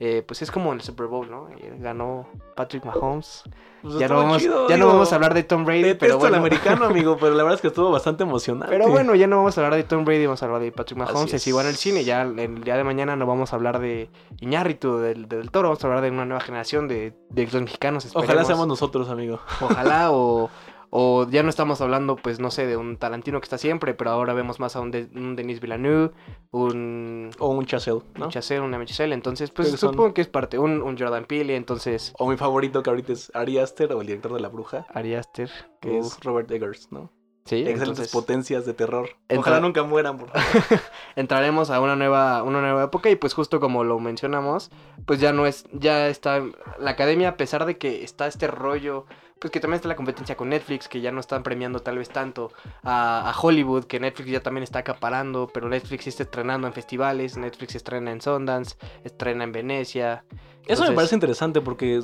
[0.00, 1.48] Eh, pues es como en el Super Bowl, ¿no?
[1.50, 3.44] Eh, Ganó Patrick Mahomes.
[3.80, 6.14] Pues Ya, no vamos, chido, ya no vamos a hablar de Tom Brady, Detesto pero
[6.14, 6.36] al bueno.
[6.38, 8.68] americano, amigo, pero la verdad es que estuvo bastante emocionante.
[8.70, 11.00] Pero bueno, ya no vamos a hablar de Tom Brady, vamos a hablar de Patrick
[11.00, 11.34] Así Mahomes.
[11.34, 14.10] Es igual en el cine, ya el día de mañana no vamos a hablar de
[14.40, 18.06] Iñárritu, del, del Toro, vamos a hablar de una nueva generación de, de los mexicanos.
[18.06, 18.46] Ojalá esperemos.
[18.48, 19.38] seamos nosotros, amigo.
[19.60, 20.50] Ojalá, o,
[20.96, 24.10] o ya no estamos hablando, pues no sé, de un Tarantino que está siempre, pero
[24.12, 26.12] ahora vemos más a un, de- un Denis Villeneuve,
[26.52, 28.26] un, O un Chazelle, ¿no?
[28.26, 31.24] un Chazelle, un Emmett Chazelle, entonces, pues son- supongo que es parte, un, un Jordan
[31.24, 34.48] Peele, entonces, O mi favorito que ahorita es Ari Aster o el director de La
[34.48, 37.10] Bruja, Ari Aster, que es Robert Eggers, ¿no?
[37.44, 39.08] sí, Excelentes entonces, potencias de terror.
[39.28, 40.44] Entra- Ojalá nunca mueran, por favor.
[41.16, 44.70] entraremos a una nueva, una nueva época y pues justo como lo mencionamos,
[45.06, 46.42] pues ya no es, ya está
[46.78, 49.06] la academia, a pesar de que está este rollo,
[49.44, 52.08] pues que también está la competencia con Netflix, que ya no están premiando tal vez
[52.08, 52.50] tanto
[52.82, 56.72] a, a Hollywood, que Netflix ya también está acaparando, pero Netflix sí está estrenando en
[56.72, 60.24] festivales, Netflix estrena en Sundance, estrena en Venecia.
[60.66, 62.00] Eso me parece interesante porque,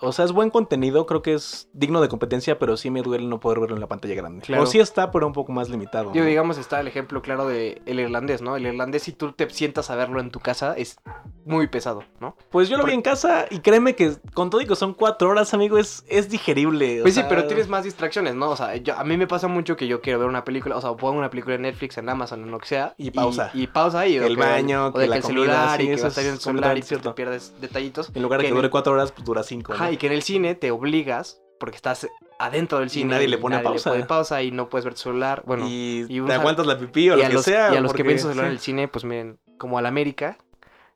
[0.00, 3.26] o sea, es buen contenido, creo que es digno de competencia, pero sí me duele
[3.26, 4.42] no poder verlo en la pantalla grande.
[4.42, 4.62] Claro.
[4.62, 6.12] O sí está, pero un poco más limitado.
[6.14, 6.26] Yo ¿no?
[6.28, 8.56] digamos está el ejemplo claro de el irlandés, ¿no?
[8.56, 10.98] El irlandés si tú te sientas a verlo en tu casa es
[11.44, 12.36] muy pesado, ¿no?
[12.50, 15.28] Pues yo lo vi en casa y créeme que con todo y que son cuatro
[15.30, 17.00] horas, amigo, es, es digerible.
[17.00, 18.50] o Pues sí, sea, pero tienes más distracciones, ¿no?
[18.50, 20.80] O sea, yo, a mí me pasa mucho que yo quiero ver una película, o
[20.80, 22.94] sea, pongo una película en Netflix, en Amazon, en lo que sea.
[22.98, 23.50] Y pausa.
[23.54, 24.18] Y, pausa y...
[24.18, 26.04] o El que- baño, o que de que el comida, celular sí, y que eso
[26.04, 27.14] vas a estar en el es celular y te cierto.
[27.14, 28.10] pierdes detallitos.
[28.14, 29.72] En lugar de que dure el- cuatro horas, pues dura cinco.
[29.90, 33.14] Y que en el cine te obligas, porque estás adentro del cine.
[33.14, 33.90] nadie le pone pausa.
[33.90, 35.42] pone pausa y no puedes ver tu celular.
[35.46, 37.72] Bueno, y, y te aguantas la pipí o y lo que los, sea.
[37.74, 39.86] y a los que porque- ven su celular en el cine, pues miren, como al
[39.86, 40.38] América,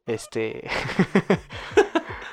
[0.07, 0.69] este...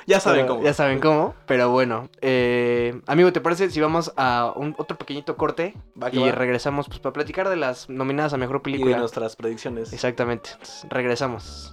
[0.04, 0.64] Ya saben Pero cómo.
[0.64, 2.08] Ya saben cómo, pero bueno.
[2.22, 6.32] eh, amigo, ¿te parece si vamos a un otro pequeñito corte Va que y va.
[6.32, 8.98] regresamos pues, para platicar de las nominadas a mejor Y de película?
[8.98, 9.92] nuestras predicciones.
[9.92, 10.50] Exactamente.
[10.54, 11.72] Entonces, regresamos.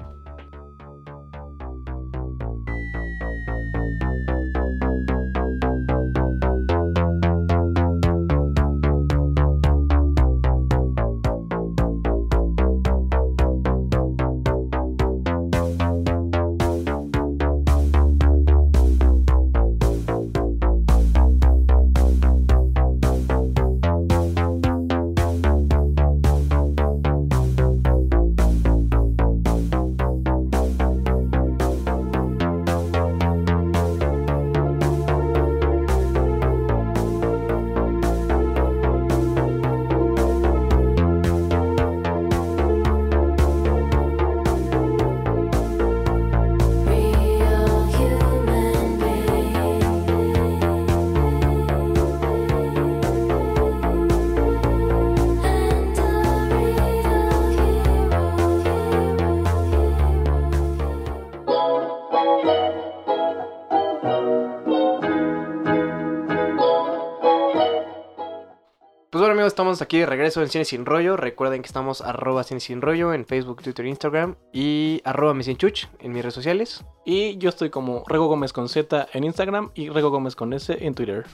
[69.50, 71.18] Estamos aquí de regreso en Cine Sin Rollo.
[71.18, 76.14] Recuerden que estamos arroba Cine Sin Rollo en Facebook, Twitter, Instagram y arroba Chuch en
[76.14, 76.86] mis redes sociales.
[77.04, 80.78] Y yo estoy como Rego Gómez con Z en Instagram y Rego Gómez con S
[80.80, 81.26] en Twitter.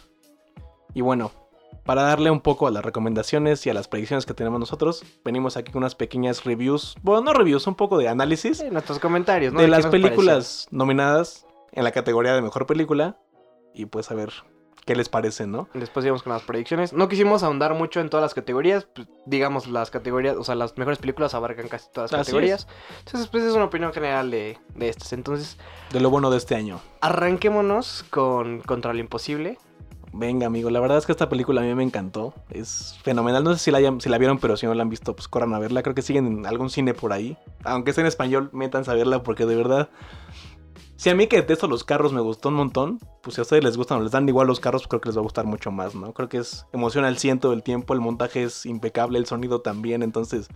[0.94, 1.32] Y bueno,
[1.84, 5.58] para darle un poco a las recomendaciones y a las predicciones que tenemos nosotros, venimos
[5.58, 9.54] aquí con unas pequeñas reviews, bueno, no reviews, un poco de análisis En nuestros comentarios,
[9.54, 9.60] ¿no?
[9.60, 13.20] de qué las películas nominadas en la categoría de mejor película
[13.74, 14.32] y pues a ver
[14.86, 15.68] qué les parece, ¿no?
[15.74, 16.94] Después íbamos con las predicciones.
[16.94, 18.86] No quisimos ahondar mucho en todas las categorías.
[18.94, 22.68] pues, digamos, las categorías, o sea, las mejores películas abarcan casi todas las Así categorías.
[23.00, 25.12] Entonces, pues es una opinión general de, de estas.
[25.14, 25.58] Entonces,
[25.92, 26.80] De lo bueno de este año.
[27.02, 29.58] arranquémonos con Contra lo Imposible.
[30.18, 32.34] Venga, amigo, la verdad es que esta película a mí me encantó.
[32.50, 33.44] Es fenomenal.
[33.44, 35.28] No sé si la, hayan- si la vieron, pero si no la han visto, pues
[35.28, 35.84] corran a verla.
[35.84, 37.38] Creo que siguen en algún cine por ahí.
[37.66, 39.90] Aunque esté en español, métanse a verla porque de verdad.
[40.98, 43.64] Si a mí que detesto los carros me gustó un montón, pues si a ustedes
[43.64, 45.46] les gustan o les dan igual los carros, pues creo que les va a gustar
[45.46, 46.14] mucho más, ¿no?
[46.14, 50.04] Creo que es emoción al ciento del tiempo, el montaje es impecable, el sonido también,
[50.04, 50.48] entonces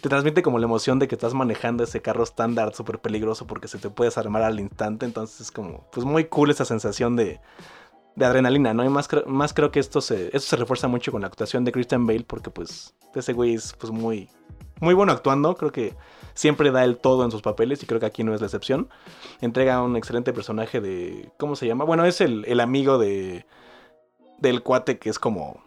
[0.00, 3.66] te transmite como la emoción de que estás manejando ese carro estándar súper peligroso porque
[3.66, 7.40] se te puede desarmar al instante, entonces es como, pues muy cool esa sensación de,
[8.14, 8.84] de adrenalina, ¿no?
[8.84, 11.72] Y más, más creo que esto se, esto se refuerza mucho con la actuación de
[11.72, 14.28] Christian Bale porque pues ese güey es pues muy,
[14.80, 15.96] muy bueno actuando, creo que
[16.40, 18.88] siempre da el todo en sus papeles y creo que aquí no es la excepción.
[19.42, 21.84] Entrega un excelente personaje de, ¿cómo se llama?
[21.84, 23.44] Bueno, es el, el amigo de,
[24.38, 25.62] del cuate que es como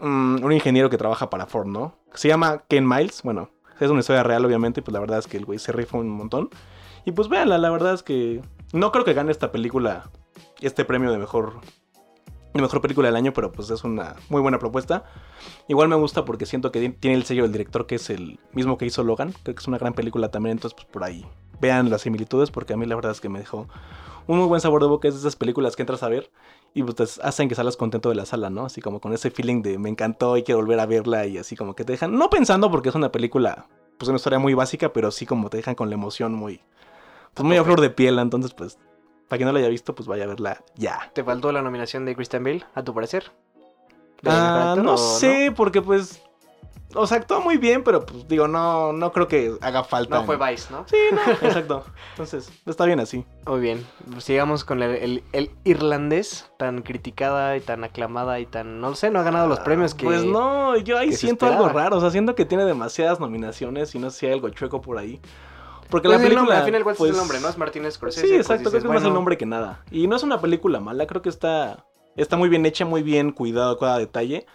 [0.00, 1.96] mm, un ingeniero que trabaja para Ford, ¿no?
[2.12, 3.48] Se llama Ken Miles, bueno,
[3.80, 6.10] es una historia real obviamente, pues la verdad es que el güey se rifa un
[6.10, 6.50] montón.
[7.06, 8.42] Y pues véanla, la verdad es que
[8.74, 10.10] no creo que gane esta película
[10.60, 11.54] este premio de mejor
[12.52, 15.04] de mejor película del año, pero pues es una muy buena propuesta.
[15.68, 18.76] Igual me gusta porque siento que tiene el sello del director que es el mismo
[18.78, 21.24] que hizo Logan, creo que es una gran película también, entonces pues por ahí
[21.60, 23.68] vean las similitudes porque a mí la verdad es que me dejó
[24.26, 26.30] un muy buen sabor de boca, es de esas películas que entras a ver
[26.74, 28.64] y pues te hacen que salgas contento de la sala, ¿no?
[28.64, 31.56] Así como con ese feeling de me encantó y quiero volver a verla y así
[31.56, 33.66] como que te dejan, no pensando porque es una película,
[33.98, 36.60] pues una historia muy básica, pero sí como te dejan con la emoción muy,
[37.34, 38.78] pues muy a flor de piel, entonces pues
[39.30, 41.08] para quien no la haya visto, pues vaya a verla ya.
[41.14, 43.30] ¿Te faltó la nominación de Christian Bale, a tu parecer?
[44.22, 46.20] ¿De mejor Ah, no sé, porque pues.
[46.96, 50.18] O sea, actuó muy bien, pero pues digo, no, no creo que haga falta.
[50.18, 50.84] No fue Vice, ¿no?
[50.88, 51.84] Sí, no, exacto.
[52.10, 53.24] Entonces, está bien así.
[53.46, 53.86] Muy bien.
[54.18, 58.80] Sigamos con el, el- el irlandés, tan criticada y tan aclamada y tan.
[58.80, 60.04] No sé, no ha ganado los premios que.
[60.04, 61.96] Pues no, yo ahí siento algo raro.
[61.98, 64.98] O sea, siento que tiene demasiadas nominaciones y no sé si hay algo chueco por
[64.98, 65.20] ahí.
[65.90, 66.40] Porque Pues la el película.
[66.40, 67.40] nombre, al final, ¿cuál pues, es el nombre?
[67.40, 67.48] ¿No?
[67.48, 68.26] Es Martínez Scorsese.
[68.26, 68.58] Sí, pues exacto.
[68.64, 69.82] dices, creo que es más el nombre que nada.
[69.90, 71.84] Y no es una película mala, creo que está.
[72.16, 74.46] Está muy bien hecha, muy bien cuidado cada detalle.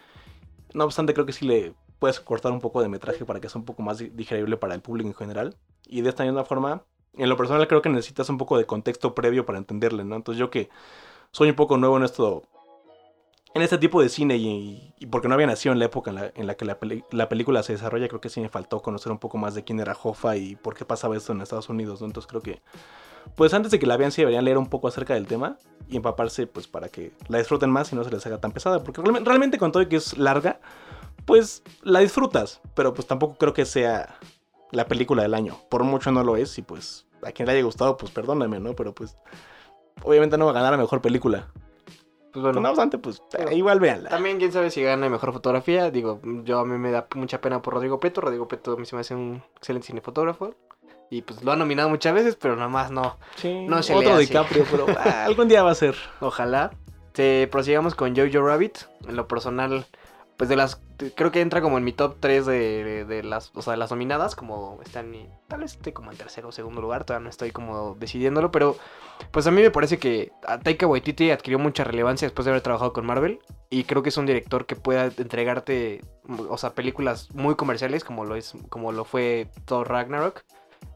[0.73, 3.59] No obstante, creo que sí le puedes cortar un poco de metraje para que sea
[3.59, 5.55] un poco más di- digerible para el público en general.
[5.87, 9.15] Y de esta misma forma, en lo personal creo que necesitas un poco de contexto
[9.15, 10.15] previo para entenderle, ¿no?
[10.17, 10.69] Entonces yo que
[11.31, 12.43] soy un poco nuevo en esto,
[13.55, 16.31] en este tipo de cine y, porque no había nacido en la época en la,
[16.45, 16.77] la que la,
[17.11, 19.79] la película se desarrolla, creo que sí me faltó conocer un poco más de quién
[19.79, 22.07] era Hoffa y por qué pasaba esto en Estados Unidos, ¿no?
[22.07, 22.61] Entonces creo que,
[23.35, 25.95] pues antes de que la vean, sí deberían leer un poco acerca del tema y
[25.95, 29.01] empaparse, pues para que la disfruten más y no se les haga tan pesada, porque
[29.01, 30.59] realme- realmente con todo que es larga,
[31.25, 34.17] pues la disfrutas, pero pues tampoco creo que sea
[34.71, 37.63] la película del año, por mucho no lo es y pues a quien le haya
[37.63, 38.75] gustado, pues perdóname, ¿no?
[38.75, 39.15] Pero pues
[40.03, 41.47] obviamente no va a ganar a mejor película.
[42.35, 42.59] Pues bueno.
[42.59, 44.09] no obstante, pues Pero- igual véanla.
[44.09, 45.89] También, quién sabe si gana mejor fotografía.
[45.89, 48.19] Digo, yo a mí me da mucha pena por Rodrigo Peto.
[48.19, 50.53] Rodrigo Peto a mí se me hace un excelente cinefotógrafo.
[51.09, 53.15] Y pues lo ha nominado muchas veces, pero nada más no.
[53.37, 54.21] Sí, no se le otro hace.
[54.25, 55.95] DiCaprio, pero ah, algún día va a ser.
[56.19, 56.71] Ojalá.
[57.13, 58.79] Te prosigamos con Jojo Rabbit.
[59.07, 59.85] En lo personal,
[60.37, 60.81] pues de las.
[61.15, 63.51] Creo que entra como en mi top 3 de, de- las.
[63.55, 64.35] O sea, de las nominadas.
[64.35, 65.13] Como están.
[65.47, 67.03] Tal vez esté como en tercero o segundo lugar.
[67.05, 68.51] Todavía no estoy como decidiéndolo.
[68.51, 68.77] Pero.
[69.31, 72.61] Pues a mí me parece que a Taika Waititi adquirió mucha relevancia después de haber
[72.61, 73.39] trabajado con Marvel.
[73.69, 76.01] Y creo que es un director que pueda entregarte.
[76.49, 78.03] O sea, películas muy comerciales.
[78.03, 78.53] Como lo es.
[78.69, 80.43] Como lo fue Thor Ragnarok.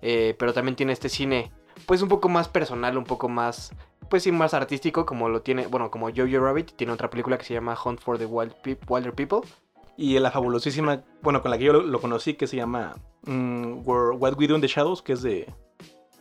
[0.02, 1.52] eh, pero también tiene este cine.
[1.86, 2.98] Pues un poco más personal.
[2.98, 3.74] Un poco más
[4.10, 7.46] pues sí, más artístico, como lo tiene, bueno, como Jojo Rabbit, tiene otra película que
[7.46, 8.54] se llama Hunt for the Wild
[8.88, 9.42] Wilder People.
[9.98, 14.38] Y la fabulosísima, bueno, con la que yo lo, conocí, que se llama mm, What
[14.38, 15.54] We Do in the Shadows, que es de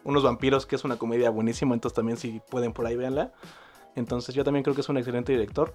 [0.05, 3.33] unos vampiros, que es una comedia buenísima, entonces también si pueden por ahí véanla.
[3.95, 5.75] Entonces yo también creo que es un excelente director.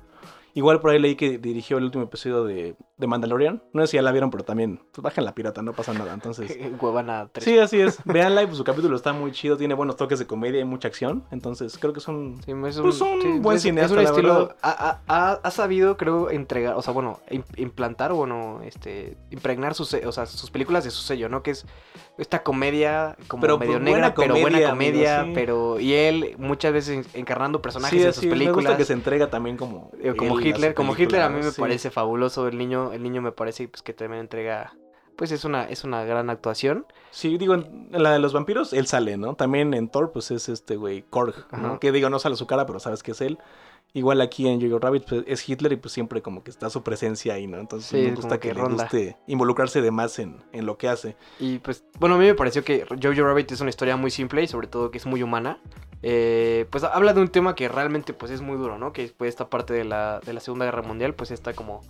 [0.56, 3.63] Igual por ahí leí que dirigió el último episodio de, de Mandalorian.
[3.74, 6.13] No sé si ya la vieron, pero también, pues bajen la pirata, no pasa nada.
[6.13, 7.44] Entonces, Huevana 3.
[7.44, 8.00] sí, así es.
[8.06, 10.88] Véanla y pues su capítulo está muy chido, tiene buenos toques de comedia y mucha
[10.88, 11.24] acción.
[11.32, 12.39] Entonces creo que es un...
[12.46, 14.56] Sí, es Pues un buen es- cineasta, Es un estilo.
[14.62, 19.94] Ha, ha- ha- sabido, creo, entregar, o sea, bueno, im- implantar, bueno, este, impregnar sus,
[19.94, 21.42] o sea, sus películas de su sello, ¿no?
[21.42, 21.66] Que es
[22.20, 25.36] esta comedia como Pero, medio pues, negra, pero buena comedia, comedia, amigo, sí.
[25.36, 25.80] pero.
[25.80, 28.56] Y él muchas veces encarnando personajes Sí, en sus me películas.
[28.66, 29.89] gusta que se entrega también como...
[30.00, 31.60] Eh, como Hitler, como Hitler a mí me Sí.
[31.62, 34.75] parece fabuloso el niño, el niño me parece pues que también entrega,
[35.15, 36.86] pues es una, es una gran actuación.
[37.12, 39.36] Sí, digo, en la de los vampiros, él sale, ¿no?
[39.36, 41.80] También en Thor, pues es este güey, Korg, ¿no?
[41.80, 43.38] Que digo, no sale su cara, pero sabes que es él.
[43.95, 46.82] Igual aquí en Jojo Rabbit pues, es Hitler y pues siempre como que está su
[46.82, 47.60] presencia ahí, ¿no?
[47.60, 50.89] Entonces Sí, me gusta que que, le guste involucrarse de más en, en lo que
[50.89, 51.15] hace.
[51.39, 54.41] Y pues, bueno, a mí me pareció que Jojo Rabbit es una historia muy simple
[54.41, 55.60] y sobre todo que es muy humana.
[56.02, 58.93] Eh, pues habla de un tema que realmente pues es muy duro, ¿no?
[58.93, 61.82] Que fue esta parte de la, de la Segunda Guerra Mundial, pues está como,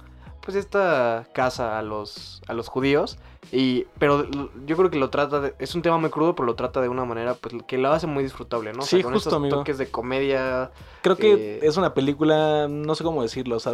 [0.44, 3.18] pues esta casa a los, a los judíos.
[3.52, 4.28] Y, pero
[4.66, 6.90] yo creo que lo trata de, es un tema muy crudo, pero lo trata de
[6.90, 8.80] una manera pues que lo hace muy disfrutable, ¿no?
[8.80, 9.58] O sea, Sí, con justo, estos amigo.
[9.58, 10.72] toques de comedia.
[11.02, 13.74] Creo que Eh, es una película, no sé cómo decirlo, o sea,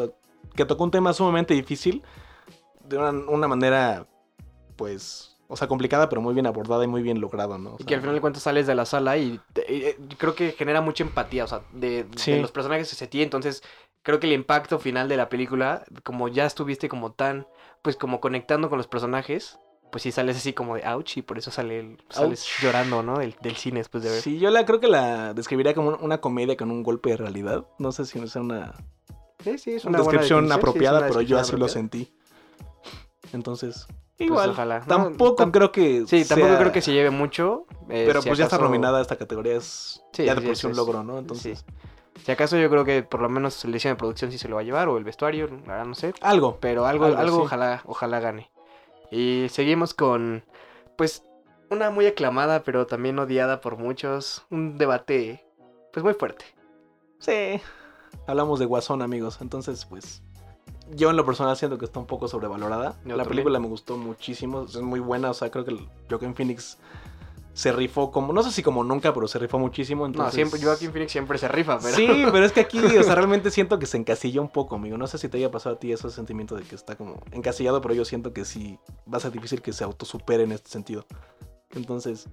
[0.55, 2.03] que tocó un tema sumamente difícil
[2.83, 4.07] de una, una manera,
[4.75, 7.71] pues, o sea, complicada, pero muy bien abordada y muy bien logrado, ¿no?
[7.71, 9.97] O Y que al final de cuentas sales de la sala y, te- y, eh,
[10.17, 13.23] creo que genera mucha empatía, o sea, de, de los personajes que se tiene.
[13.25, 13.63] Entonces,
[14.03, 17.47] creo que el impacto final de la película, como ya estuviste como tan,
[17.81, 19.59] pues como conectando con los personajes,
[19.91, 22.63] pues sí sales así como de ouch y por eso sale el- sales Ouch.
[22.63, 23.17] llorando, ¿no?
[23.17, 24.21] Del, del cine después de ver.
[24.21, 27.65] Sí, yo la creo que la describiría como una comedia con un golpe de realidad.
[27.79, 28.73] No sé si es una
[29.43, 32.13] Sí, sí, es una una descripción definición, sí, es apropiada, pero yo así lo sentí.
[33.33, 33.85] Entonces,
[34.17, 34.49] Pues igual.
[34.51, 34.79] ojalá.
[34.81, 36.05] No, Tampoco tam- creo que.
[36.07, 37.65] Sí, tampoco sea- creo que se lleve mucho.
[37.89, 40.55] eh, Pero si pues ya está nominada esta categoría, es Sí, ya de sí, por
[40.57, 41.17] sí, un logro, ¿no?
[41.19, 41.65] Entonces, sí.
[42.25, 44.55] Si acaso yo creo que por lo menos el diseño de producción sí se lo
[44.55, 46.13] va a llevar, o el vestuario, la no sé.
[46.21, 46.57] algo.
[46.59, 47.41] Pero algo, Algo, algo, sí.
[47.43, 48.51] ojalá, ojalá gane.
[49.11, 50.43] Y seguimos con,
[50.97, 51.23] pues,
[51.69, 54.45] una muy aclamada, pero también odiada por muchos.
[54.49, 55.43] Un debate,
[55.93, 56.45] pues, muy fuerte.
[57.19, 57.59] Sí.
[58.27, 59.39] Hablamos de Guasón, amigos.
[59.41, 60.21] Entonces, pues.
[60.91, 62.93] Yo en lo personal siento que está un poco sobrevalorada.
[63.05, 63.27] Yo La también.
[63.27, 64.63] película me gustó muchísimo.
[64.63, 65.29] Es muy buena.
[65.29, 66.79] O sea, creo que el Joaquin Phoenix
[67.59, 68.31] se rifó como.
[68.31, 70.03] No sé si como nunca, pero se rifó muchísimo.
[70.03, 70.35] No, Entonces...
[70.35, 71.93] siempre, Joaquin Phoenix siempre se rifa, pero...
[71.93, 74.97] Sí, pero es que aquí, o sea, realmente siento que se encasilla un poco, amigo.
[74.97, 77.81] No sé si te haya pasado a ti ese sentimiento de que está como encasillado,
[77.81, 78.79] pero yo siento que sí
[79.13, 81.05] va a ser difícil que se autosupere en este sentido.
[81.71, 82.29] Entonces,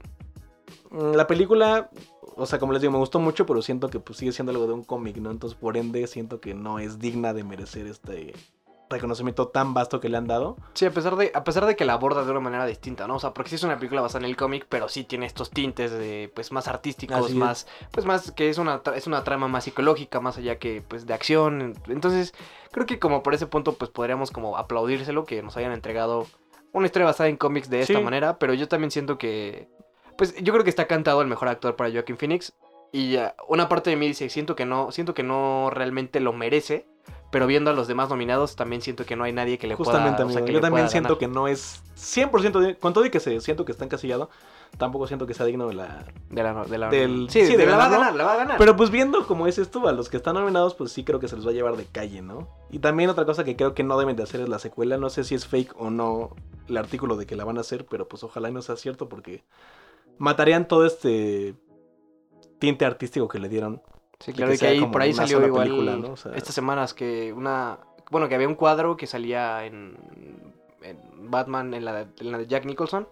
[0.91, 1.91] mm, la película,
[2.37, 4.69] o sea, como les digo, me gustó mucho, pero siento que pues sigue siendo algo
[4.69, 5.33] de un cómic, ¿no?
[5.33, 8.33] Entonces, por ende, siento que no es digna de merecer este
[8.89, 10.57] reconocimiento tan vasto que le han dado.
[10.75, 13.17] Sí, a pesar, de, a pesar de que la aborda de una manera distinta, ¿no?
[13.17, 15.51] O sea, porque sí es una película basada en el cómic, pero sí tiene estos
[15.51, 19.65] tintes de, pues, más artísticos, más, pues, más, que es una, es una trama más
[19.65, 21.75] psicológica, más allá que, pues, de acción.
[21.89, 22.33] Entonces,
[22.73, 26.27] creo que como por ese punto, pues, podríamos como aplaudírselo que nos hayan entregado
[26.73, 28.05] una historia basada en cómics de esta Sí.
[28.05, 29.69] manera, pero yo también siento que,
[30.19, 32.53] pues, yo creo que está cantado el mejor actor para Joaquin Phoenix.
[32.93, 33.17] Y
[33.49, 36.87] una parte de mí dice, siento que no, siento que no realmente lo merece.
[37.31, 40.19] Pero viendo a los demás nominados, también siento que no hay nadie que le Justamente,
[40.23, 40.29] pueda.
[40.29, 41.19] o sea, que Yo también siento ganar.
[41.19, 44.31] que no es 100% de- con todo y que se, siento que está encasillado,
[44.79, 47.59] tampoco siento que sea digno de la, De la, de la, Del- sí, sí, de
[47.59, 48.59] de la va a ganar, la va a ganar.
[48.59, 51.27] Pero pues viendo como es esto, a los que están nominados, pues sí creo que
[51.29, 52.49] se los va a llevar de calle, ¿no?
[52.71, 54.97] Y también otra cosa que creo que no deben de hacer es la secuela.
[54.97, 56.31] No sé si es fake o no
[56.69, 59.09] el artículo de que la van a hacer, pero pues ojalá y no sea cierto
[59.09, 59.43] porque
[60.19, 61.55] matarían todo este
[62.59, 63.83] tinte artístico que le dieron.
[64.21, 66.13] sí, claro, que y que sea ahí, por ahí salió igual película, ¿no?
[66.13, 67.79] O sea- estas semanas que una...
[68.11, 69.97] Bueno, que había un cuadro que salía en,
[70.83, 73.09] en Batman, en la, de, en la de Jack Nicholson,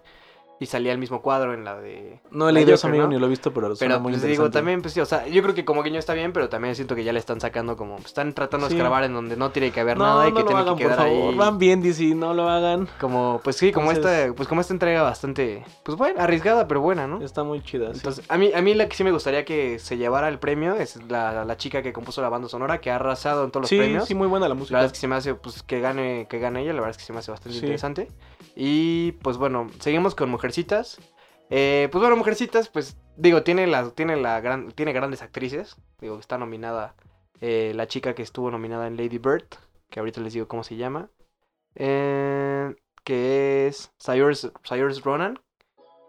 [0.60, 2.20] y salía el mismo cuadro en la de...
[2.30, 3.10] No he la leído eso, amigo, ¿no?
[3.10, 4.58] ni lo he visto, pero suena Pero muy pues digo, interesante.
[4.58, 6.94] también, pues sí, o sea, yo creo que como guiño está bien, pero también siento
[6.94, 7.96] que ya le están sacando como...
[7.98, 8.74] Están tratando Sí.
[8.74, 10.76] de escavar en donde no tiene que haber no, nada y no que tiene hagan,
[10.76, 11.32] que por quedar favor.
[11.32, 11.36] ahí...
[11.38, 12.88] Van bien, DC, no lo hagan.
[13.00, 16.80] Como, pues sí, como Entonces- esta, pues como esta entrega bastante, pues bueno, arriesgada, pero
[16.80, 17.20] buena, ¿no?
[17.22, 17.88] Está muy chida.
[17.92, 17.96] sí.
[17.98, 20.74] Entonces, a mí, a mí la que sí me gustaría que se llevara el premio
[20.76, 23.68] es la, la chica que compuso la banda sonora, que ha arrasado en todos los
[23.70, 24.06] sí, premios.
[24.06, 24.76] sí, muy buena la La música.
[24.76, 26.98] verdad es que se me hace, pues, que gane, que gane ella, la verdad es
[26.98, 27.64] que se me hace bastante Sí.
[27.64, 28.08] interesante.
[28.56, 30.98] Y, pues, bueno, seguimos con Mujercitas.
[31.50, 35.76] Eh, pues, bueno, Mujercitas, pues, digo, tiene la, tiene la gran, tiene grandes actrices.
[36.00, 36.94] Digo, está nominada
[37.40, 39.44] eh, la chica que estuvo nominada en Lady Bird,
[39.90, 41.10] que ahorita les digo cómo se llama.
[41.74, 42.74] Eh,
[43.04, 44.50] que es Saoirse
[45.02, 45.38] Ronan.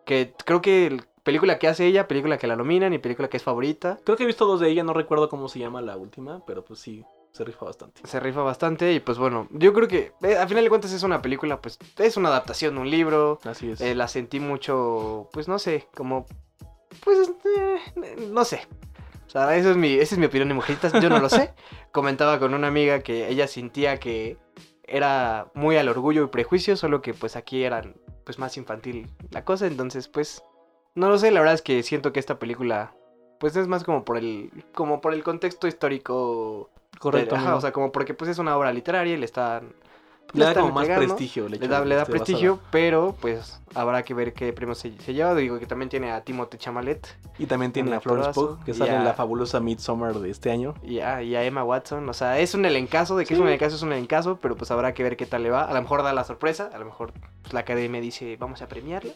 [0.05, 3.37] Que creo que el- película que hace ella, película que la nominan y película que
[3.37, 3.99] es favorita.
[4.05, 6.63] Creo que he visto dos de ella, no recuerdo cómo se llama la última, pero
[6.63, 7.03] pues sí,
[7.35, 8.01] se rifa bastante.
[8.07, 11.03] se rifa bastante y pues bueno, yo creo que eh, a final de cuentas es
[11.03, 13.81] una película, pues es una adaptación de un libro, Así es.
[13.81, 16.25] eh, la sentí mucho, pues no sé, como,
[17.03, 18.61] pues eh, no sé.
[19.27, 21.53] O sea, eso es mi, esa es mi opinión de Mujercitas, yo no lo sé.
[21.91, 24.37] Comentaba con una amiga que ella sentía que
[24.83, 29.43] era muy al orgullo y prejuicio, solo que pues aquí eran pues más infantil la
[29.43, 30.41] cosa, entonces pues
[30.93, 32.95] no lo sé, la verdad es que siento que esta película
[33.41, 36.69] pues es más como por el como por el contexto histórico
[36.99, 37.35] Correcto.
[37.35, 39.73] Ajá, o sea, como porque pues es una obra literaria y le están
[40.33, 41.47] Le da están como más entregando, prestigio.
[41.49, 45.13] Le hecho da, le da prestigio, pero pues habrá que ver qué premios se, se
[45.13, 45.33] lleva.
[45.35, 48.91] Digo que también tiene a Timothée Chamalet Y también tiene a Florence Pugh, que sale
[48.91, 50.73] en a- la fabulosa Midsommar de este año.
[50.83, 52.07] y a, y a Emma Watson.
[52.09, 53.15] O sea, es un elencazo.
[53.17, 55.43] De que es un elencazo, es un elencazo, pero pues habrá que ver qué tal
[55.43, 55.63] le va.
[55.65, 58.67] A lo mejor da la sorpresa, a lo mejor pues, la academia dice, vamos a
[58.67, 59.13] premiarla.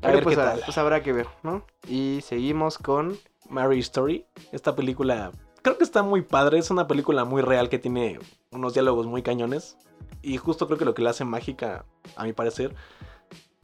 [0.00, 0.60] Pero ver pues, qué tal.
[0.64, 1.62] pues habrá que ver, ¿no?
[1.86, 3.16] Y seguimos con...
[3.48, 4.26] Mary Story.
[4.52, 5.32] Esta película
[5.68, 6.58] creo que está muy padre.
[6.58, 8.18] Es una película muy real que tiene
[8.50, 9.76] unos diálogos muy cañones.
[10.22, 11.84] Y justo creo que lo que la hace mágica,
[12.16, 12.74] a mi parecer,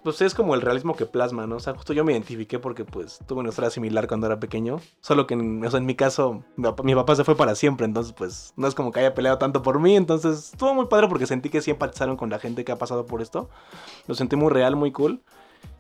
[0.03, 1.57] pues es como el realismo que plasma, ¿no?
[1.57, 4.81] O sea, justo yo me identifiqué porque pues tuve una historia similar cuando era pequeño.
[5.01, 7.55] Solo que en, o sea, en mi caso, mi papá, mi papá se fue para
[7.55, 7.87] siempre.
[7.87, 9.97] Entonces pues no es como que haya peleado tanto por mí.
[9.97, 13.07] Entonces estuvo muy padre porque sentí que sí empatizaron con la gente que ha pasado
[13.07, 13.49] por esto.
[14.07, 15.23] Lo sentí muy real, muy cool.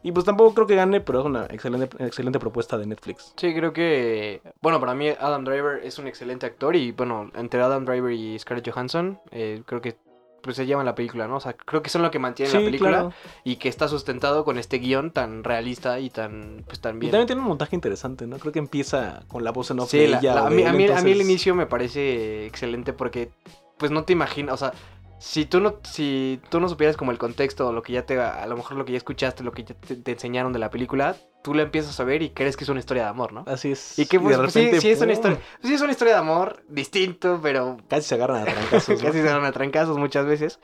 [0.02, 3.32] Y pues tampoco creo que gane, pero es una excelente, excelente propuesta de Netflix.
[3.36, 4.42] Sí, creo que...
[4.60, 8.38] Bueno, para mí Adam Driver es un excelente actor y bueno, entre Adam Driver y
[8.38, 9.96] Scarlett Johansson, eh, creo que
[10.42, 11.36] pues se llevan la película, ¿no?
[11.36, 13.12] O sea, creo que son lo que mantiene la película claro.
[13.44, 17.12] y que está sustentado con este guion tan realista y tan, pues tan Y bien.
[17.12, 18.36] también tiene un montaje interesante, ¿no?
[18.38, 20.34] Creo que empieza con la voz en off Sí, de la- ella.
[20.34, 23.30] la- a, mí, él, a, mí, a mí el inicio me parece excelente porque
[23.78, 24.74] pues no te imaginas, o sea,
[25.18, 28.46] si tú no si tú no supieras como el contexto lo que ya te a
[28.46, 31.16] lo mejor lo que ya escuchaste, lo que ya te, te enseñaron de la película,
[31.44, 33.44] tú la empiezas a ver y crees que es una historia de amor, ¿no?
[33.46, 33.98] Así es.
[33.98, 35.92] Y que pues, de pues, sí, repente, sí es una historia, pues, sí es una
[35.92, 39.02] historia de amor distinto, pero Casi se agarran a trancazos.
[39.02, 40.58] casi se dan a trancazos muchas veces.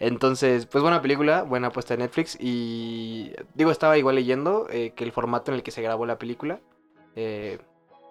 [0.00, 2.36] Entonces, pues buena película, buena apuesta de Netflix.
[2.40, 6.18] Y digo, estaba igual leyendo eh, que el formato en el que se grabó la
[6.18, 6.60] película
[7.14, 7.58] eh,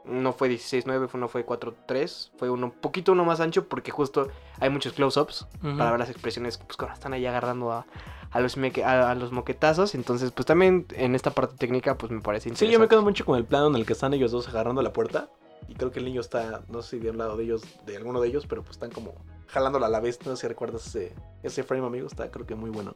[0.05, 3.91] no fue 16.9, fue, no fue 4.3, fue uno, un poquito uno más ancho porque
[3.91, 4.27] justo
[4.59, 5.47] hay muchos close-ups
[5.77, 7.85] para ver las expresiones pues, cuando están ahí agarrando a,
[8.31, 9.95] a los, meque- a, a los moquetazos.
[9.95, 12.73] Entonces, pues también en esta parte técnica, pues me parece Sí, interesante.
[12.73, 14.91] yo me quedo mucho con el plano en el que están ellos dos agarrando la
[14.93, 15.29] puerta.
[15.69, 17.95] Y creo que el niño está, no sé si de un lado de ellos, de
[17.95, 19.13] alguno de ellos, pero pues están como
[19.47, 20.19] jalándola a la vez.
[20.25, 22.05] No sé si recuerdas ese, ese frame, amigo.
[22.07, 22.95] Está creo que muy bueno.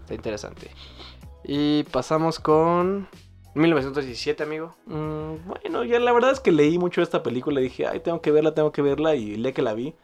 [0.00, 0.68] Está interesante.
[1.44, 3.06] Y pasamos con
[3.58, 4.74] 1917, amigo.
[4.86, 8.30] Mm, bueno, ya la verdad es que leí mucho esta película dije, ay, tengo que
[8.30, 9.14] verla, tengo que verla.
[9.14, 9.94] Y día que la vi,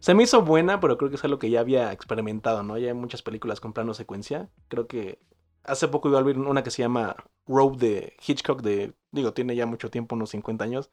[0.00, 2.78] se me hizo buena, pero creo que es algo que ya había experimentado, ¿no?
[2.78, 4.48] Ya hay muchas películas con plano secuencia.
[4.68, 5.18] Creo que
[5.64, 7.16] hace poco iba a ver una que se llama
[7.46, 10.90] Rope de Hitchcock, de, digo, tiene ya mucho tiempo, unos 50 años.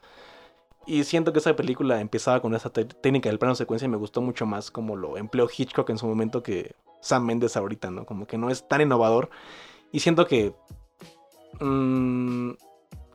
[0.85, 4.21] Y siento que esa película empezaba con esa técnica del plano secuencia y me gustó
[4.21, 8.05] mucho más como lo empleó Hitchcock en su momento que Sam Mendes ahorita, ¿no?
[8.05, 9.29] Como que no es tan innovador.
[9.91, 10.53] Y siento que...
[11.59, 12.51] mm,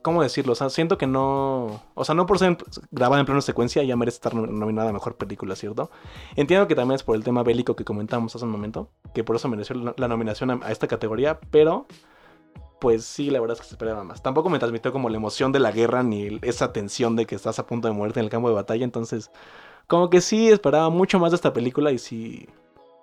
[0.03, 0.51] ¿Cómo decirlo?
[0.51, 1.81] O sea, siento que no...
[1.93, 2.57] O sea, no por ser
[2.91, 5.91] grabada en plano secuencia ya merece estar nom- nominada a Mejor Película, ¿cierto?
[6.35, 9.37] Entiendo que también es por el tema bélico que comentamos hace un momento, que por
[9.37, 11.87] eso mereció la, nominación a, esta categoría, pero...
[12.81, 14.21] Pues sí, la verdad es que se esperaba más.
[14.21, 17.57] Tampoco me transmitió como la emoción de la guerra ni esa tensión de que estás
[17.57, 19.31] a punto de muerte en el campo de batalla, entonces...
[19.87, 22.49] Como que sí esperaba mucho más de esta película y sí...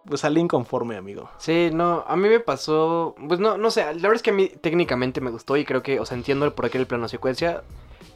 [0.07, 1.30] Pues salí inconforme, amigo.
[1.38, 4.34] Sí, no, a mí me pasó, pues no, no sé, la verdad es que a
[4.34, 7.09] mí técnicamente me gustó y creo que, o sea, entiendo el por qué el plano
[7.09, 7.62] secuencia.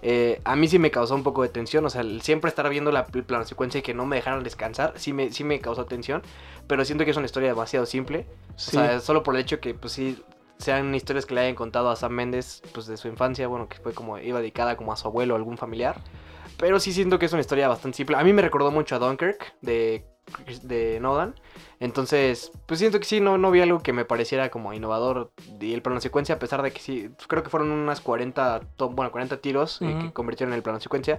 [0.06, 2.68] Eh, a mí sí me causó un poco de tensión, o sea, el siempre estar
[2.68, 5.60] viendo la el plano secuencia y que no me dejaran descansar, sí me, sí me
[5.60, 6.22] causó tensión,
[6.66, 8.26] pero siento que es una historia demasiado simple.
[8.56, 8.76] Sí.
[8.76, 10.22] O sea, solo por el hecho que, pues sí,
[10.58, 13.78] sean historias que le hayan contado a Sam Méndez, pues de su infancia, bueno, que
[13.78, 16.00] fue como, iba dedicada como a su abuelo o algún familiar.
[16.58, 18.16] Pero sí siento que es una historia bastante simple.
[18.16, 20.04] A mí me recordó mucho a Dunkirk de,
[20.62, 21.34] de Nolan.
[21.80, 25.32] Entonces, pues siento que sí, no, no vi algo que me pareciera como innovador.
[25.60, 28.90] Y el plano secuencia, a pesar de que sí, creo que fueron unas 40, to-
[28.90, 31.18] bueno, 40 tiros eh, que convirtieron en el plano secuencia.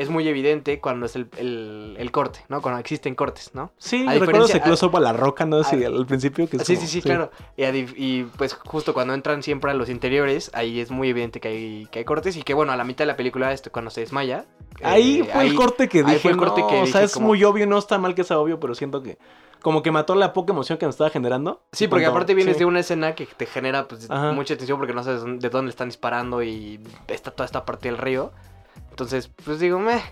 [0.00, 2.62] Es muy evidente cuando es el, el- el corte, ¿no?
[2.62, 3.70] Cuando existen cortes, ¿no?
[3.76, 5.62] Sí, A recuerdo ese close-up a la roca, ¿no?
[5.62, 7.30] Sí, al principio que es Sí, como- sí, sí, claro.
[7.96, 11.88] Y, pues justo cuando entran siempre a los interiores, ahí es muy evidente que hay,
[11.90, 12.36] que hay cortes.
[12.38, 14.46] Y que bueno, a la mitad de la película, esto, cuando se desmaya.
[14.82, 17.02] Ahí eh, fue el corte que ahí dije, fue el corte no, que o sea,
[17.02, 19.18] es como- muy obvio, no está mal que sea obvio, pero siento que
[19.60, 21.60] como que mató la poca emoción que me estaba generando.
[21.72, 22.60] Sí, porque Cuando- aparte vienes sí.
[22.60, 25.88] de una escena que te genera pues, mucha tensión porque no sabes de dónde están
[25.88, 28.32] disparando y está toda esta parte del río.
[29.00, 30.02] Entonces, pues digo, meh,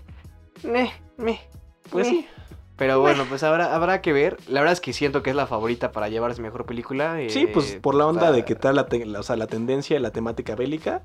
[0.63, 1.39] meh, meh.
[1.91, 2.11] Pues meh.
[2.21, 2.27] sí.
[2.75, 4.37] Pero bueno, pues habrá, habrá que ver.
[4.47, 7.17] La verdad es que siento que es la favorita para llevarse mejor película.
[7.27, 9.99] Sí, pues eh, por la onda de que tal la, la- o sea, la tendencia
[9.99, 11.03] la temática bélica,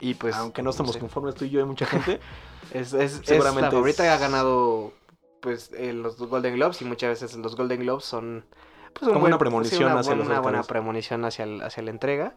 [0.00, 0.34] Y pues.
[0.36, 0.98] aunque no estamos sé.
[0.98, 2.20] conformes tú y yo y mucha gente,
[2.74, 4.92] Es, es, es Seguramente la favorita es- ha ganado
[5.40, 8.44] pues eh, los Golden Globes y muchas veces los Golden Globes son
[8.92, 11.90] pues, un Como una premonición una, hacia los una buena premonición hacia, el- hacia la
[11.90, 12.34] entrega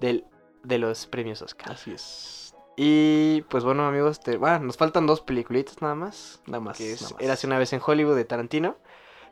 [0.00, 0.24] del,
[0.64, 1.70] de los premios Oscar.
[1.72, 2.41] así es.
[2.76, 6.40] Y pues bueno amigos, te- bueno, nos faltan dos peliculitas nada más.
[6.46, 6.78] Nada más.
[6.78, 7.22] Que es nada más.
[7.22, 8.76] Érase una vez en Hollywood de Tarantino.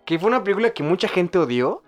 [0.04, 1.82] Que fue una película que mucha gente odió.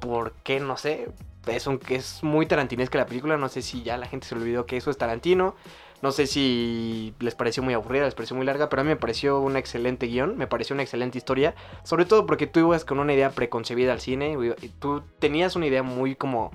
[0.00, 0.60] ¿Por qué?
[0.60, 1.08] No sé.
[1.46, 3.36] Es, un, es muy tarantinesca la película.
[3.36, 5.54] No sé si ya la gente se olvidó que eso es Tarantino.
[6.02, 8.96] No sé si les pareció muy aburrida, les pareció muy larga, pero a mí me
[8.96, 12.98] pareció un excelente guion, me pareció una excelente historia, sobre todo porque tú ibas con
[12.98, 16.50] una idea preconcebida al cine, y tú tenías una idea muy como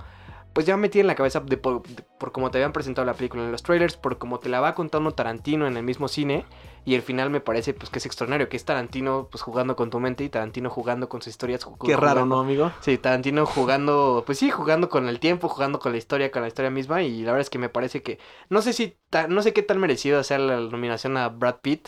[0.59, 3.13] pues ya metí en la cabeza de por, de- por cómo te habían presentado la
[3.13, 6.43] película en los trailers, por cómo te la va contando Tarantino en el mismo cine,
[6.83, 9.89] y el final me parece pues que es extraordinario, que es Tarantino pues jugando con
[9.89, 11.65] tu mente y Tarantino jugando con sus historias.
[11.81, 12.69] Qué raro, ¿no, amigo?
[12.81, 16.49] Sí, Tarantino jugando, pues sí, jugando con el tiempo, jugando con la historia, con la
[16.49, 19.41] historia misma, y la verdad es que me parece que, no sé si, ta- no
[19.41, 21.87] sé qué tan merecido sea la nominación a Brad Pitt,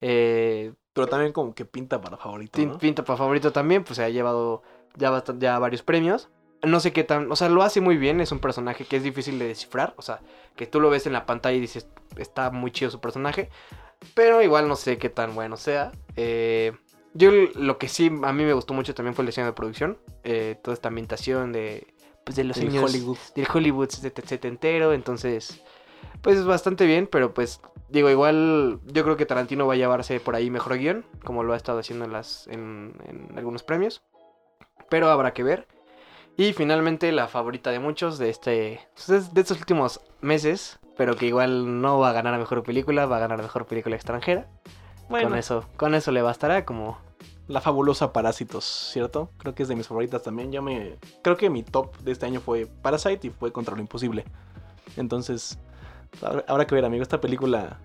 [0.00, 2.78] eh, Pero también como que pinta para favorito.
[2.78, 4.62] Pinta para favorito también, pues se ha llevado
[4.96, 6.30] ya, ya varios premios.
[6.62, 9.02] No sé qué tan, o sea, lo hace muy bien, es un personaje que es
[9.02, 10.20] difícil de descifrar, o sea,
[10.56, 11.86] que tú lo ves en la pantalla y dices,
[12.16, 13.50] está muy chido su personaje,
[14.14, 15.92] pero igual no sé qué tan bueno sea.
[16.16, 16.72] Eh,
[17.14, 19.98] yo lo que sí a mí me gustó mucho también fue el diseño de producción,
[20.24, 21.94] eh, toda esta ambientación de,
[22.24, 23.18] pues de los El años Hollywood.
[23.34, 25.62] del Hollywood set- setentero, entonces,
[26.22, 30.20] pues es bastante bien, pero pues digo, igual yo creo que Tarantino va a llevarse
[30.20, 34.02] por ahí mejor guion, como lo ha estado haciendo en, las, en, en algunos premios,
[34.88, 35.68] pero habrá que ver.
[36.36, 41.26] Y finalmente la favorita de muchos de este pues, de estos últimos meses, pero que
[41.26, 44.46] igual no va a ganar a mejor película, va a ganar a mejor película extranjera.
[45.08, 46.98] Bueno, Con eso, con eso le bastará como
[47.48, 49.30] la fabulosa Parásitos, ¿cierto?
[49.38, 50.50] Creo que es de mis favoritas también.
[50.52, 50.96] Yo me...
[51.22, 54.24] Creo que mi top de este año fue Parasite y fue Contra lo Imposible.
[54.96, 55.58] Entonces,
[56.22, 57.02] habrá, habrá que ver, amigo.
[57.02, 57.78] Esta película...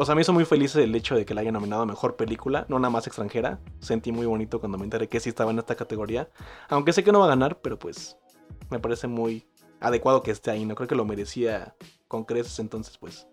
[0.00, 2.14] O sea, me hizo muy feliz el hecho de que la haya nominado a Mejor
[2.14, 3.58] Película, no nada más extranjera.
[3.80, 6.30] Sentí muy bonito cuando me enteré que sí estaba en esta categoría.
[6.68, 8.16] Aunque sé que no va a ganar, pero pues
[8.70, 9.48] me parece muy
[9.80, 10.64] adecuado que esté ahí.
[10.66, 11.74] No creo que lo merecía
[12.06, 13.26] con creces, entonces pues...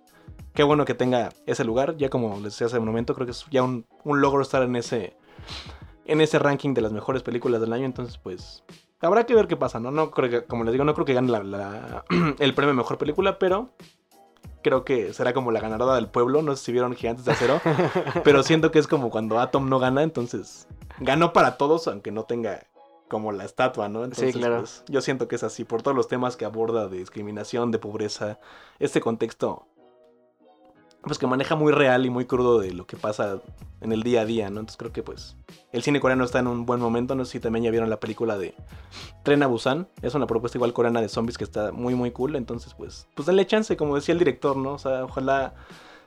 [0.56, 1.98] Qué bueno que tenga ese lugar.
[1.98, 4.76] Ya como les decía hace un momento, creo que es ya un, logro estar en
[4.76, 5.16] ese
[6.06, 7.86] en ese ranking de las mejores películas del año.
[7.86, 8.64] Entonces, pues,
[9.02, 9.92] habrá que ver qué pasa, ¿no?
[9.92, 12.06] No creo que, como les digo, no creo que gane la-
[12.40, 13.76] el premio mejor película, pero
[14.66, 16.42] creo que será como la ganadora del pueblo.
[16.42, 17.62] No sé si vieron Gigantes de Acero,
[18.24, 22.24] pero siento que es como cuando Atom no gana, entonces ganó para todos, aunque no
[22.24, 22.66] tenga
[23.08, 24.04] como la estatua, ¿no?
[24.04, 24.58] Entonces, claro.
[24.62, 27.78] pues, yo siento que es así, por todos los temas que aborda de discriminación, de
[27.78, 28.40] pobreza,
[28.80, 29.68] este contexto
[31.06, 33.40] pues que maneja muy real y muy crudo de lo que pasa
[33.82, 34.60] en el día a día, ¿no?
[34.60, 35.38] Entonces creo que pues
[35.72, 38.00] el cine coreano está en un buen momento, no sé si también ya vieron la
[38.00, 38.56] película de
[39.24, 42.36] Tren a Busan, es una propuesta igual coreana de zombies que está muy muy cool,
[42.36, 44.74] entonces pues pues denle chance, como decía el director, ¿no?
[44.74, 45.54] O sea, ojalá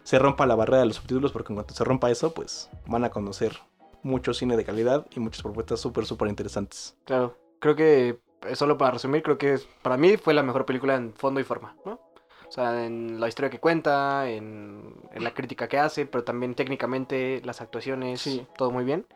[0.02, 3.04] se rompa la barrera de los subtítulos porque en cuanto se rompa eso, pues van
[3.04, 3.58] a conocer
[4.02, 6.96] mucho cine de calidad y muchas propuestas súper súper interesantes.
[7.04, 10.94] Claro, creo que, eh, solo para resumir, creo que para mí fue la mejor película
[10.94, 12.00] en fondo y forma, ¿no?
[12.48, 16.54] O sea, en la historia que cuenta, en, en la crítica que hace, pero también
[16.54, 18.46] técnicamente, las actuaciones, Sí.
[18.56, 19.06] todo muy bien.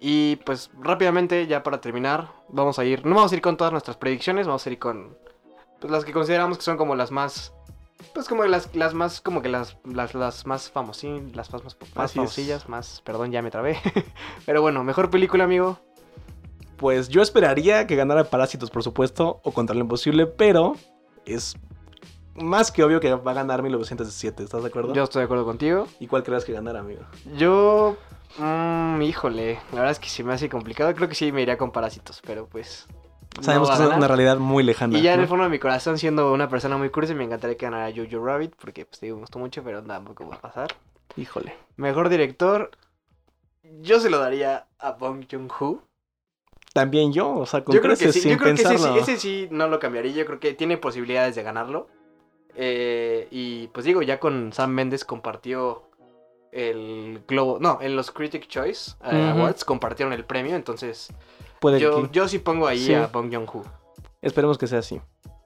[0.00, 3.72] Y pues rápidamente, ya para terminar, vamos a ir, no vamos a ir con todas
[3.72, 5.16] nuestras predicciones, vamos a ir con
[5.80, 7.54] pues, las que consideramos que son como las más,
[8.12, 11.76] pues como las, las más, como que las, las, las más famosillas, las más, más,
[11.94, 13.78] más famosillas, más, perdón, ya me trabé.
[14.46, 15.78] pero bueno, mejor película, amigo.
[16.76, 20.74] Pues yo esperaría que ganara Parásitos, por supuesto, o Contra lo Imposible, pero
[21.24, 21.56] es
[22.36, 24.92] más que obvio que va a ganar 1917, ¿estás de acuerdo?
[24.94, 25.86] Yo estoy de acuerdo contigo.
[26.00, 27.02] ¿Y cuál crees que ganara, amigo?
[27.36, 27.96] Yo.
[28.38, 30.94] mm, híjole, la verdad es que se me hace complicado.
[30.94, 32.86] Creo que sí me iría con parásitos, pero pues.
[33.40, 34.96] Sabemos que es una realidad muy lejana.
[34.96, 37.56] Y ya en el fondo de mi corazón, siendo una persona muy curiosa, me encantaría
[37.56, 40.40] que ganara Jojo Rabbit, porque pues te digo, me gustó mucho, pero tampoco va a
[40.40, 40.68] pasar.
[41.16, 41.56] Híjole.
[41.76, 42.70] Mejor director,
[43.80, 45.82] yo se lo daría a Bong Joon-ho.
[46.72, 49.00] También yo, o sea, con Yo creo que sí, sin yo creo que ese, pensarlo.
[49.00, 50.12] ese sí no lo cambiaría.
[50.12, 51.88] Yo creo que tiene posibilidades de ganarlo.
[52.56, 55.82] Eh, y pues digo, ya con Sam Mendes compartió
[56.52, 57.58] el globo.
[57.60, 59.30] No, en los Critic Choice eh.
[59.34, 60.54] Awards compartieron el premio.
[60.56, 61.12] Entonces,
[61.60, 62.94] Puede yo, que- yo sí pongo ahí Sí.
[62.94, 63.62] a Bong Joon-ho.
[64.22, 65.00] Esperemos que sea así.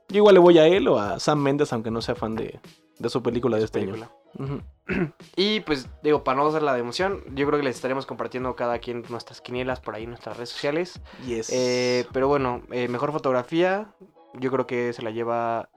[0.09, 2.61] Yo igual le voy a él o a Sam Mendes, aunque no sea fan de,
[2.99, 4.11] de su película de este película.
[4.39, 4.63] año.
[5.37, 8.57] Y pues digo, para no hacer la de emoción, yo creo que les estaremos compartiendo
[8.57, 11.01] cada quien nuestras quinielas por ahí en nuestras redes sociales.
[11.27, 11.51] Yes.
[11.53, 13.93] Eh, pero bueno, eh, mejor fotografía,
[14.35, 15.69] yo creo que se la lleva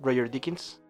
[0.00, 0.80] Roger Dickens.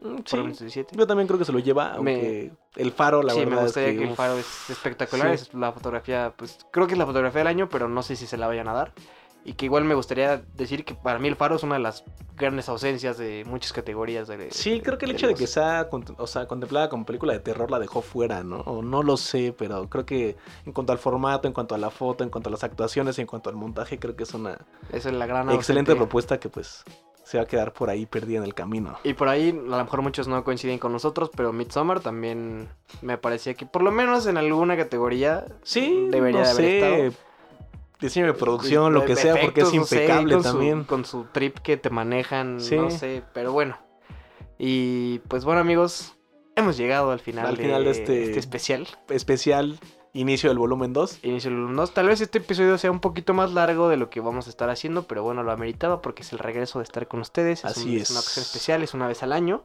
[0.00, 0.36] Mm, sí.
[0.36, 0.96] 1917.
[0.96, 3.62] Yo también creo que se lo lleva, Me- aunque el faro, la sí, verdad me
[3.62, 5.28] gustaría es que, que, el faro es espectacular.
[5.38, 5.44] sí.
[5.48, 8.26] Es la fotografía, pues creo que es la fotografía del año, pero no sé si
[8.26, 8.92] se la vayan a dar.
[9.44, 12.02] Y que igual me gustaría decir que para mí el faro es una de las
[12.36, 14.26] grandes ausencias de muchas categorías.
[14.26, 15.88] De, Sí, creo que el de hecho de los- que sea,
[16.18, 18.58] o sea, contemplada como película de terror la dejó fuera, ¿no?
[18.62, 21.90] O no lo sé, pero creo que en cuanto al formato, en cuanto a la
[21.90, 24.58] foto, en cuanto a las actuaciones y en cuanto al montaje, creo que es una
[24.92, 25.94] Esa es la gran excelente ausente.
[25.94, 26.82] propuesta que pues
[27.26, 28.96] se va a quedar por ahí perdida en el camino.
[29.02, 32.68] Y por ahí, a lo mejor muchos no coinciden con nosotros, pero Midsommar también
[33.02, 36.78] me parecía que por lo menos en alguna categoría Sí, debería no de haber sé,
[37.08, 37.12] estado.
[38.00, 40.84] diseño de producción, lo que sea, porque es no sé, impecable su- también.
[40.84, 42.76] con su trip que te manejan, Sí.
[42.76, 43.76] no sé, pero bueno.
[44.56, 46.14] Y pues bueno amigos,
[46.54, 48.86] hemos llegado al final, Al final de este- especial.
[49.08, 49.80] Especial
[50.18, 51.20] inicio del volumen 2.
[51.22, 51.92] Inicio del unos.
[51.92, 54.68] Tal vez este episodio sea un poquito más largo de lo que vamos a estar
[54.70, 57.60] haciendo, pero bueno, lo ameritaba porque es el regreso de estar con ustedes.
[57.60, 58.10] Es, Así un- es.
[58.10, 59.64] una ocasión especial, es una vez al año.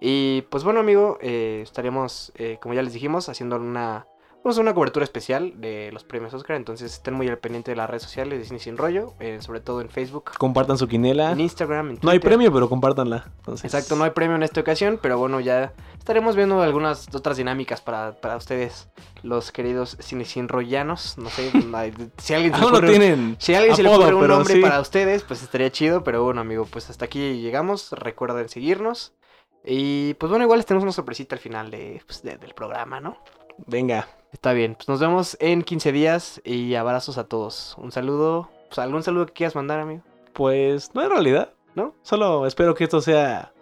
[0.00, 4.06] Y pues bueno, amigo, eh, estaremos, eh, como ya les dijimos, haciendo una,
[4.44, 6.54] pues, una cobertura especial de los premios Oscar.
[6.56, 9.60] Entonces estén muy al pendiente de las redes sociales de Cine Sin Rollo, eh, sobre
[9.60, 11.32] todo en Facebook, Compartan su quinela.
[11.32, 13.32] en Instagram, en No hay premio, pero compártanla.
[13.38, 17.36] Entonces, Exacto, no hay premio en esta ocasión, pero bueno, ya estaremos viendo algunas otras
[17.36, 18.88] dinámicas para, para ustedes,
[19.22, 21.18] los queridos cine sin rollanos.
[21.18, 21.50] No sé,
[22.18, 23.36] si alguien se le ocurre, tienen.
[23.40, 24.60] si a alguien se le apodo, ocurre un nombre sí.
[24.60, 27.90] para ustedes, pues estaría chido, pero bueno, amigo, pues hasta aquí llegamos.
[27.92, 29.14] Recuerden seguirnos.
[29.64, 33.00] Y pues bueno, igual les tenemos una sorpresita al final de, pues, de- del programa,
[33.00, 33.16] ¿no?
[33.66, 34.06] Venga.
[34.34, 37.76] Está bien, pues nos vemos en 15 días y abrazos a todos.
[37.78, 40.02] Un saludo, pues algún saludo que quieras mandar, amigo.
[40.32, 41.94] Pues no en realidad, ¿No?
[42.02, 43.52] Solo espero que esto sea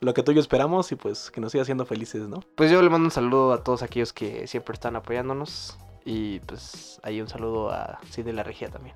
[0.00, 2.40] lo que tú y yo esperamos y pues que nos siga haciendo felices, ¿no?
[2.54, 5.78] Pues yo le mando un saludo a todos aquellos que siempre están apoyándonos.
[6.04, 8.94] Y pues ahí un saludo a Cid de la Regia también.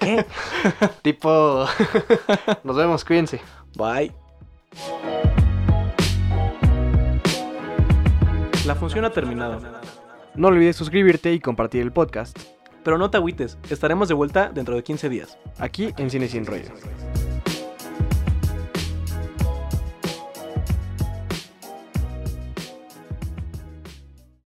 [0.00, 0.26] ¿Qué?
[1.02, 1.64] tipo,
[2.64, 3.40] nos vemos, cuídense.
[3.76, 4.12] Bye.
[8.66, 9.60] La función ha terminado,
[10.40, 12.38] No olvides suscribirte y compartir el podcast
[12.82, 15.38] pero no te agüites, estaremos de vuelta dentro de 15 días.
[15.58, 16.70] aquí en Cine Sin Rollo.